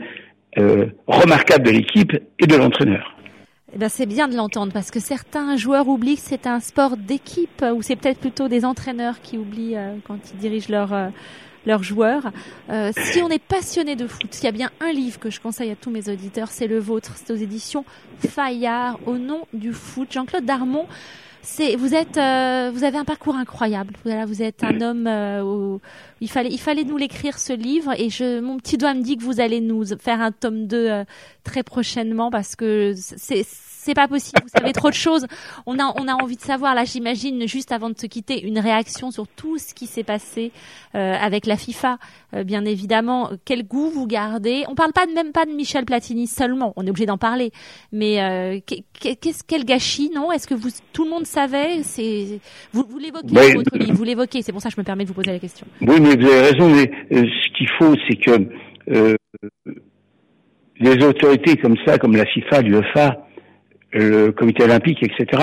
euh, 0.59 0.87
remarquable 1.06 1.64
de 1.64 1.70
l'équipe 1.70 2.12
et 2.38 2.47
de 2.47 2.56
l'entraîneur. 2.56 3.16
Eh 3.72 3.78
ben 3.78 3.88
c'est 3.88 4.06
bien 4.06 4.26
de 4.26 4.34
l'entendre 4.34 4.72
parce 4.72 4.90
que 4.90 4.98
certains 4.98 5.56
joueurs 5.56 5.86
oublient 5.86 6.16
que 6.16 6.22
c'est 6.22 6.46
un 6.48 6.58
sport 6.58 6.96
d'équipe 6.96 7.64
ou 7.74 7.82
c'est 7.82 7.94
peut-être 7.94 8.18
plutôt 8.18 8.48
des 8.48 8.64
entraîneurs 8.64 9.20
qui 9.20 9.38
oublient 9.38 9.76
euh, 9.76 9.94
quand 10.04 10.18
ils 10.32 10.38
dirigent 10.38 10.70
leur 10.70 10.92
euh, 10.92 11.08
leurs 11.66 11.82
joueurs. 11.82 12.32
Euh, 12.70 12.90
si 12.96 13.22
on 13.22 13.28
est 13.28 13.42
passionné 13.42 13.94
de 13.94 14.06
foot, 14.06 14.32
s'il 14.32 14.44
y 14.44 14.48
a 14.48 14.52
bien 14.52 14.70
un 14.80 14.92
livre 14.92 15.18
que 15.18 15.30
je 15.30 15.40
conseille 15.40 15.70
à 15.70 15.76
tous 15.76 15.90
mes 15.90 16.08
auditeurs, 16.08 16.48
c'est 16.48 16.66
le 16.66 16.78
vôtre. 16.78 17.12
C'est 17.16 17.32
aux 17.32 17.36
éditions 17.36 17.84
Fayard, 18.18 18.99
au 19.06 19.18
nom 19.18 19.47
du 19.52 19.73
foot. 19.73 20.10
Jean-Claude 20.10 20.45
Darmon, 20.45 20.86
c'est 21.42 21.76
vous 21.76 21.94
êtes 21.94 22.16
euh, 22.16 22.70
vous 22.72 22.84
avez 22.84 22.98
un 22.98 23.04
parcours 23.04 23.34
incroyable. 23.36 23.94
Voilà, 24.04 24.26
vous 24.26 24.42
êtes 24.42 24.62
un 24.62 24.80
homme 24.80 25.06
euh, 25.06 25.42
où 25.42 25.80
il 26.20 26.30
fallait 26.30 26.50
il 26.50 26.58
fallait 26.58 26.84
nous 26.84 26.96
l'écrire 26.96 27.38
ce 27.38 27.52
livre 27.52 27.92
et 27.98 28.10
je 28.10 28.40
mon 28.40 28.58
petit 28.58 28.76
doigt 28.76 28.94
me 28.94 29.02
dit 29.02 29.16
que 29.16 29.22
vous 29.22 29.40
allez 29.40 29.60
nous 29.60 29.84
faire 29.98 30.20
un 30.20 30.32
tome 30.32 30.66
2 30.66 30.76
euh, 30.76 31.04
très 31.44 31.62
prochainement 31.62 32.30
parce 32.30 32.56
que 32.56 32.94
c'est 32.96 33.44
c'est 33.82 33.95
pas 33.95 34.08
possible. 34.08 34.40
Vous 34.43 34.50
savez 34.54 34.73
trop 34.73 34.90
de 34.90 34.95
choses. 34.95 35.26
On 35.64 35.78
a, 35.78 35.95
on 35.99 36.06
a 36.06 36.12
envie 36.12 36.36
de 36.36 36.43
savoir. 36.43 36.75
Là, 36.75 36.84
j'imagine 36.84 37.49
juste 37.49 37.73
avant 37.73 37.88
de 37.88 37.99
se 37.99 38.06
quitter, 38.06 38.47
une 38.47 38.58
réaction 38.58 39.10
sur 39.10 39.26
tout 39.26 39.56
ce 39.56 39.73
qui 39.73 39.86
s'est 39.86 40.04
passé 40.04 40.52
euh, 40.95 41.14
avec 41.14 41.47
la 41.47 41.56
FIFA. 41.56 41.99
Euh, 42.34 42.45
bien 42.45 42.66
évidemment, 42.66 43.30
quel 43.47 43.66
goût 43.66 43.88
vous 43.88 44.06
gardez? 44.06 44.64
On 44.69 44.75
parle 44.75 44.93
pas 44.93 45.06
de, 45.06 45.12
même 45.12 45.32
pas 45.32 45.47
de 45.47 45.52
Michel 45.52 45.86
Platini 45.86 46.26
seulement. 46.26 46.75
On 46.76 46.86
est 46.86 46.90
obligé 46.90 47.06
d'en 47.06 47.16
parler. 47.16 47.52
Mais 47.90 48.23
euh, 48.23 48.58
qu'est-ce 48.93 49.43
quel 49.47 49.64
gâchis, 49.64 50.10
non? 50.14 50.30
Est-ce 50.30 50.47
que 50.47 50.54
vous, 50.54 50.69
tout 50.93 51.04
le 51.04 51.10
monde 51.10 51.25
savait? 51.25 51.82
C'est 51.82 52.40
vous, 52.73 52.84
vous 52.86 52.99
l'évoquez 52.99 53.28
dans 53.28 53.54
votre 53.54 53.78
livre. 53.78 53.95
Vous 53.95 54.04
l'évoquez. 54.04 54.43
C'est 54.43 54.52
pour 54.52 54.60
ça 54.60 54.69
que 54.69 54.75
je 54.75 54.80
me 54.80 54.84
permets 54.84 55.04
de 55.04 55.08
vous 55.08 55.14
poser 55.14 55.32
la 55.32 55.38
question. 55.38 55.66
Oui, 55.80 56.00
mais 56.00 56.16
vous 56.16 56.26
avez 56.26 56.50
raison. 56.50 56.69
Mais 56.69 56.90
ce 57.10 57.56
qu'il 57.56 57.69
faut, 57.78 57.95
c'est 58.06 58.16
que 58.16 59.16
les 60.80 61.04
autorités 61.04 61.56
comme 61.56 61.76
ça, 61.86 61.97
comme 61.99 62.16
la 62.16 62.26
FIFA, 62.26 62.60
l'UEFA, 62.62 63.26
le 63.92 64.30
comité 64.30 64.64
olympique, 64.64 65.02
etc. 65.02 65.42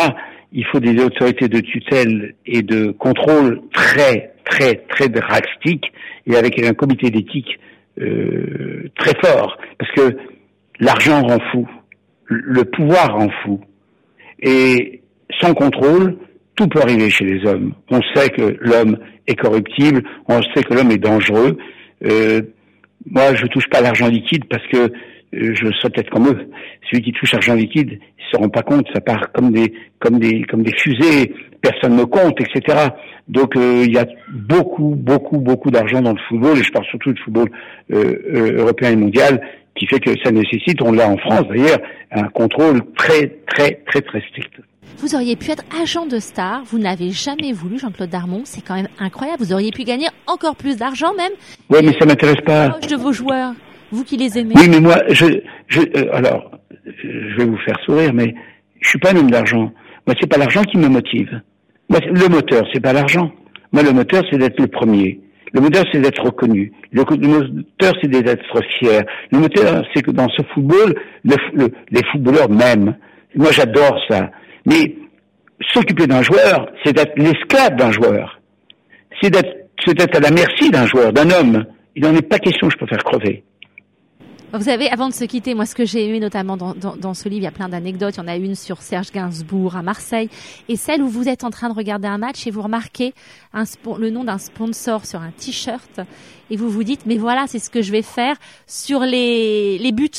Il 0.54 0.66
faut 0.66 0.80
des 0.80 1.02
autorités 1.04 1.48
de 1.48 1.60
tutelle 1.60 2.36
et 2.46 2.62
de 2.62 2.92
contrôle 2.92 3.62
très, 3.74 4.34
très, 4.46 4.76
très 4.90 5.10
drastiques 5.10 5.92
et 6.26 6.36
avec 6.36 6.62
un 6.64 6.74
comité 6.74 7.10
d'éthique 7.10 7.60
euh, 8.00 8.90
très 8.98 9.14
fort. 9.22 9.58
Parce 9.78 9.92
que 9.94 10.18
l'argent 10.80 11.22
rend 11.22 11.40
fou, 11.52 11.68
le 12.26 12.64
pouvoir 12.64 13.16
rend 13.16 13.30
fou. 13.44 13.60
Et 14.42 15.02
sans 15.42 15.54
contrôle, 15.54 16.18
tout 16.56 16.68
peut 16.68 16.82
arriver 16.82 17.10
chez 17.10 17.26
les 17.26 17.46
hommes. 17.48 17.74
On 17.92 18.02
sait 18.16 18.30
que 18.30 18.58
l'homme 18.62 18.98
est 19.28 19.36
corruptible, 19.36 20.04
on 20.28 20.42
sait 20.54 20.64
que 20.64 20.74
l'homme 20.74 20.92
est 20.92 20.98
dangereux. 20.98 21.58
Euh, 22.06 22.42
moi, 23.10 23.36
je 23.36 23.46
touche 23.48 23.68
pas 23.70 23.82
l'argent 23.82 24.08
liquide 24.08 24.46
parce 24.46 24.66
que 24.68 24.92
je 25.34 25.66
serais 25.74 25.90
peut-être 25.90 26.10
comme 26.10 26.28
eux. 26.28 26.50
Celui 26.90 27.04
qui 27.04 27.12
touche 27.12 27.34
argent 27.34 27.54
liquide, 27.56 28.00
ils 28.20 28.32
se 28.32 28.38
rendent 28.38 28.54
pas 28.54 28.64
compte, 28.64 28.88
ça 28.94 29.02
part 29.02 29.32
comme 29.34 29.52
des 29.52 29.74
comme 30.00 30.20
des 30.20 30.44
comme 30.44 30.64
des 30.64 30.74
fusées, 30.78 31.34
personne 31.62 31.96
ne 31.96 32.04
compte, 32.04 32.40
etc. 32.40 32.90
Donc 33.28 33.56
euh, 33.56 33.84
il 33.86 33.94
y 33.94 33.98
a 33.98 34.06
beaucoup 34.32 34.96
beaucoup 34.96 35.40
beaucoup 35.40 35.72
d'argent 35.72 36.02
dans 36.02 36.14
le 36.14 36.20
football 36.28 36.58
et 36.58 36.64
je 36.64 36.72
parle 36.72 36.86
surtout 36.86 37.14
du 37.14 37.22
football 37.22 37.50
euh, 37.92 38.58
européen 38.58 38.92
et 38.92 38.96
mondial 38.96 39.42
qui 39.76 39.86
fait 39.86 40.00
que 40.00 40.12
ça 40.24 40.32
nécessite, 40.32 40.82
on 40.82 40.92
l'a 40.92 41.08
en 41.08 41.18
France 41.18 41.44
d'ailleurs, 41.50 41.80
un 42.12 42.28
contrôle 42.30 42.82
très 42.96 43.38
très 43.48 43.82
très 43.86 44.02
très 44.02 44.22
strict. 44.30 44.54
Vous 45.00 45.14
auriez 45.14 45.36
pu 45.36 45.52
être 45.52 45.64
agent 45.80 46.08
de 46.08 46.18
star, 46.18 46.64
vous 46.64 46.80
n'avez 46.80 47.12
jamais 47.12 47.52
voulu, 47.52 47.78
Jean-Claude 47.78 48.10
Darmon, 48.10 48.42
c'est 48.46 48.66
quand 48.66 48.74
même 48.74 48.88
incroyable. 48.98 49.44
Vous 49.44 49.54
auriez 49.54 49.72
pu 49.72 49.84
gagner 49.84 50.08
encore 50.26 50.56
plus 50.56 50.78
d'argent 50.78 51.14
même. 51.16 51.34
Oui, 51.70 51.80
mais 51.84 51.94
ça 52.00 52.06
m'intéresse 52.06 52.42
pas. 52.44 52.70
De 52.70 52.96
vos 52.96 53.12
joueurs. 53.12 53.54
Vous 53.92 54.04
qui 54.04 54.18
les 54.18 54.38
aimez. 54.38 54.54
Oui, 54.56 54.68
mais 54.70 54.80
moi, 54.80 54.98
je, 55.10 55.26
je 55.68 55.82
euh, 55.82 56.14
alors, 56.14 56.52
je 56.86 57.38
vais 57.38 57.46
vous 57.46 57.58
faire 57.58 57.78
sourire, 57.86 58.14
mais 58.14 58.34
je 58.82 58.90
suis 58.90 59.00
pas 59.00 59.12
un 59.12 59.18
homme 59.18 59.32
d'argent. 59.32 59.72
Moi, 60.06 60.16
c'est 60.20 60.30
pas 60.30 60.38
l'argent 60.38 60.64
qui 60.64 60.78
me 60.78 60.88
motive. 60.88 61.42
Moi, 61.90 62.00
le 62.06 62.28
moteur, 62.28 62.66
c'est 62.74 62.80
pas 62.80 62.94
l'argent. 62.94 63.32
Moi, 63.72 63.84
le 63.84 63.92
moteur, 63.92 64.24
c'est 64.30 64.38
d'être 64.38 64.60
le 64.60 64.68
premier. 64.68 65.20
Le 65.54 65.62
moteur, 65.62 65.86
c'est 65.92 66.00
d'être 66.00 66.22
reconnu. 66.24 66.72
Le, 66.92 67.04
moteur, 67.04 67.94
c'est 68.02 68.10
d'être 68.10 68.62
fier. 68.78 69.04
Le 69.32 69.40
moteur, 69.40 69.86
c'est 69.94 70.02
que 70.02 70.12
dans 70.12 70.28
ce 70.30 70.42
football, 70.54 70.94
les 71.24 72.04
footballeurs 72.12 72.50
m'aiment. 72.50 72.96
Moi, 73.36 73.52
j'adore 73.52 73.98
ça. 74.10 74.32
Mais 74.66 74.96
s'occuper 75.74 76.08
d'un 76.08 76.22
joueur, 76.22 76.68
c'est 76.84 76.94
d'être 76.94 77.18
l'esclave 77.18 77.76
d'un 77.78 77.92
joueur. 77.92 78.40
C'est 79.22 79.30
d'être, 79.30 79.70
c'est 79.86 79.94
d'être 79.94 80.16
à 80.18 80.20
la 80.20 80.32
merci 80.32 80.70
d'un 80.70 80.86
joueur, 80.86 81.14
d'un 81.14 81.30
homme. 81.32 81.66
Il 81.96 82.04
n'en 82.04 82.14
est 82.14 82.28
pas 82.28 82.40
question, 82.40 82.70
je 82.70 82.78
préfère 82.78 83.04
crever. 83.04 83.44
Vous 84.58 84.64
savez, 84.64 84.90
avant 84.90 85.08
de 85.08 85.14
se 85.14 85.24
quitter, 85.24 85.54
moi, 85.54 85.68
ce 85.68 85.76
que 85.76 85.86
j'ai 85.86 86.08
aimé 86.08 86.20
notamment 86.20 86.58
dans, 86.58 86.74
dans, 86.74 86.96
dans, 86.96 87.14
ce 87.14 87.30
livre, 87.30 87.42
il 87.42 87.44
y 87.44 87.48
a 87.48 87.52
plein 87.52 87.70
d'anecdotes. 87.70 88.16
Il 88.16 88.22
y 88.22 88.24
en 88.24 88.28
a 88.28 88.36
une 88.36 88.56
sur 88.56 88.82
Serge 88.82 89.12
Gainsbourg 89.12 89.76
à 89.76 89.84
Marseille, 89.84 90.30
et 90.68 90.76
celle 90.76 91.04
où 91.04 91.08
vous 91.08 91.30
êtes 91.30 91.44
en 91.44 91.52
train 91.52 91.70
de 91.70 91.76
regarder 91.76 92.08
un 92.08 92.18
match 92.18 92.48
et 92.48 92.52
vous 92.52 92.64
remarquez 92.64 93.14
un, 93.54 93.66
le 94.00 94.10
nom 94.10 94.24
d'un 94.24 94.40
sponsor 94.40 95.06
sur 95.06 95.22
un 95.22 95.30
t-shirt, 95.30 96.02
et 96.50 96.58
vous 96.58 96.70
vous 96.70 96.84
dites, 96.84 97.06
mais 97.06 97.18
voilà, 97.18 97.46
c'est 97.48 97.60
ce 97.60 97.70
que 97.70 97.84
je 97.84 97.92
vais 97.92 98.02
faire 98.02 98.36
sur 98.66 99.02
les, 99.02 99.78
les 99.78 99.92
buts, 99.92 100.10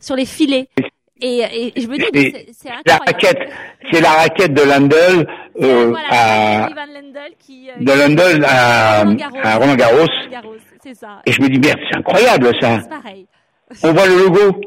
sur 0.00 0.16
les 0.16 0.26
filets. 0.26 0.68
Et, 1.20 1.72
et 1.76 1.80
je 1.80 1.86
me 1.86 1.96
dis, 1.96 2.52
c'est 2.52 2.70
incroyable. 2.70 2.82
La 2.86 2.96
raquette, 3.06 3.38
c'est 3.92 4.00
la 4.00 4.10
raquette 4.10 4.52
de 4.52 4.62
Landel 4.62 5.26
euh, 5.62 5.94
à, 6.10 6.68
qui, 7.38 7.70
euh, 7.70 7.84
de 7.84 7.92
Landel 7.92 8.44
à, 8.44 9.00
à 9.44 9.56
Roland 9.56 9.76
Garros. 9.76 10.06
Ça. 10.94 11.20
Et 11.26 11.32
je 11.32 11.42
me 11.42 11.48
dis 11.48 11.58
merde, 11.58 11.80
c'est 11.90 11.98
incroyable 11.98 12.52
ça. 12.60 12.80
C'est 12.80 12.88
pareil 12.88 13.26
on 13.82 13.92
voit 13.92 14.06
le 14.06 14.24
logo. 14.24 14.60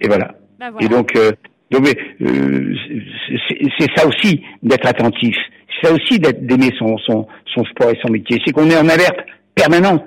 Et 0.00 0.08
voilà. 0.08 0.34
Bah, 0.58 0.70
et 0.80 0.88
donc, 0.88 1.14
euh, 1.16 1.32
Donc, 1.70 1.86
euh, 2.20 2.74
c'est 3.78 3.90
ça 3.96 4.06
aussi 4.06 4.42
d'être 4.62 4.86
attentif. 4.86 5.36
C'est 5.68 5.88
ça 5.88 5.94
aussi 5.94 6.18
d'aimer 6.18 6.70
son, 6.78 6.96
son, 6.98 7.26
son 7.54 7.64
sport 7.64 7.90
et 7.90 7.98
son 8.02 8.10
métier. 8.10 8.40
C'est 8.44 8.52
qu'on 8.52 8.70
est 8.70 8.76
en 8.76 8.88
alerte 8.88 9.18
permanente. 9.54 10.06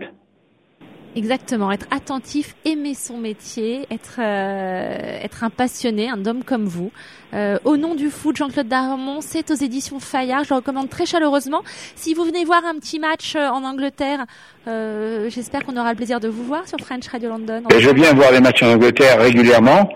Exactement, 1.20 1.70
être 1.70 1.86
attentif, 1.92 2.56
aimer 2.64 2.94
son 2.94 3.18
métier, 3.18 3.86
être 3.92 4.20
euh, 4.20 5.20
être 5.22 5.44
un 5.44 5.50
passionné, 5.50 6.08
un 6.10 6.26
homme 6.26 6.46
comme 6.46 6.64
vous. 6.64 6.94
Euh, 7.34 7.58
au 7.66 7.76
nom 7.76 7.94
du 7.94 8.10
foot, 8.10 8.38
Jean-Claude 8.38 8.70
Darmon, 8.70 9.20
c'est 9.20 9.52
aux 9.52 9.56
éditions 9.56 10.00
Fayard. 10.00 10.46
Je 10.46 10.52
le 10.52 10.56
recommande 10.56 10.88
très 10.88 11.06
chaleureusement. 11.06 11.62
Si 11.96 12.14
vous 12.14 12.24
venez 12.24 12.46
voir 12.46 12.62
un 12.64 12.80
petit 12.80 13.00
match 13.00 13.36
euh, 13.36 13.50
en 13.50 13.66
Angleterre, 13.66 14.28
euh, 14.70 15.30
j'espère 15.30 15.66
qu'on 15.66 15.76
aura 15.76 15.90
le 15.90 15.98
plaisir 15.98 16.22
de 16.22 16.30
vous 16.30 16.46
voir 16.46 16.66
sur 16.70 16.80
French 16.80 17.06
Radio 17.10 17.28
London. 17.28 17.64
Je 17.78 17.90
viens 17.90 18.14
voir 18.14 18.32
les 18.32 18.40
matchs 18.40 18.64
en 18.64 18.76
Angleterre 18.76 19.20
régulièrement. 19.20 19.90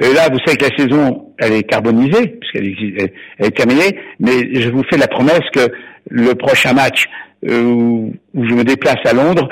Et 0.00 0.12
là, 0.12 0.28
vous 0.28 0.40
savez 0.44 0.56
que 0.56 0.64
la 0.64 0.76
saison, 0.76 1.32
elle 1.38 1.52
est 1.52 1.62
carbonisée, 1.62 2.36
puisqu'elle 2.40 2.66
est, 2.66 3.50
terminée, 3.52 3.96
mais 4.18 4.60
je 4.60 4.70
vous 4.70 4.82
fais 4.90 4.96
la 4.96 5.06
promesse 5.06 5.48
que 5.52 5.68
le 6.10 6.34
prochain 6.34 6.72
match 6.72 7.06
où 7.44 8.12
je 8.34 8.54
me 8.54 8.64
déplace 8.64 8.96
à 9.04 9.12
Londres, 9.12 9.48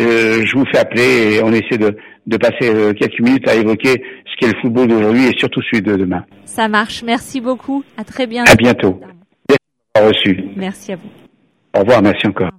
euh, 0.00 0.44
je 0.44 0.56
vous 0.56 0.64
fais 0.72 0.78
appeler 0.78 1.36
et 1.36 1.42
on 1.42 1.52
essaie 1.52 1.78
de, 1.78 1.96
de 2.26 2.36
passer 2.36 2.68
euh, 2.74 2.92
quelques 2.92 3.20
minutes 3.20 3.48
à 3.48 3.54
évoquer 3.54 4.02
ce 4.26 4.36
qu'est 4.38 4.52
le 4.52 4.60
football 4.60 4.88
d'aujourd'hui 4.88 5.26
et 5.26 5.38
surtout 5.38 5.62
celui 5.62 5.82
de 5.82 5.96
demain. 5.96 6.24
Ça 6.44 6.68
marche. 6.68 7.02
Merci 7.02 7.40
beaucoup. 7.40 7.84
À 7.96 8.04
très 8.04 8.26
bientôt. 8.26 8.50
À 8.50 8.56
bientôt. 8.56 9.00
Merci 9.98 10.36
Merci 10.56 10.92
à 10.92 10.96
vous. 10.96 11.10
Au 11.74 11.80
revoir. 11.80 12.02
Merci 12.02 12.26
encore. 12.26 12.56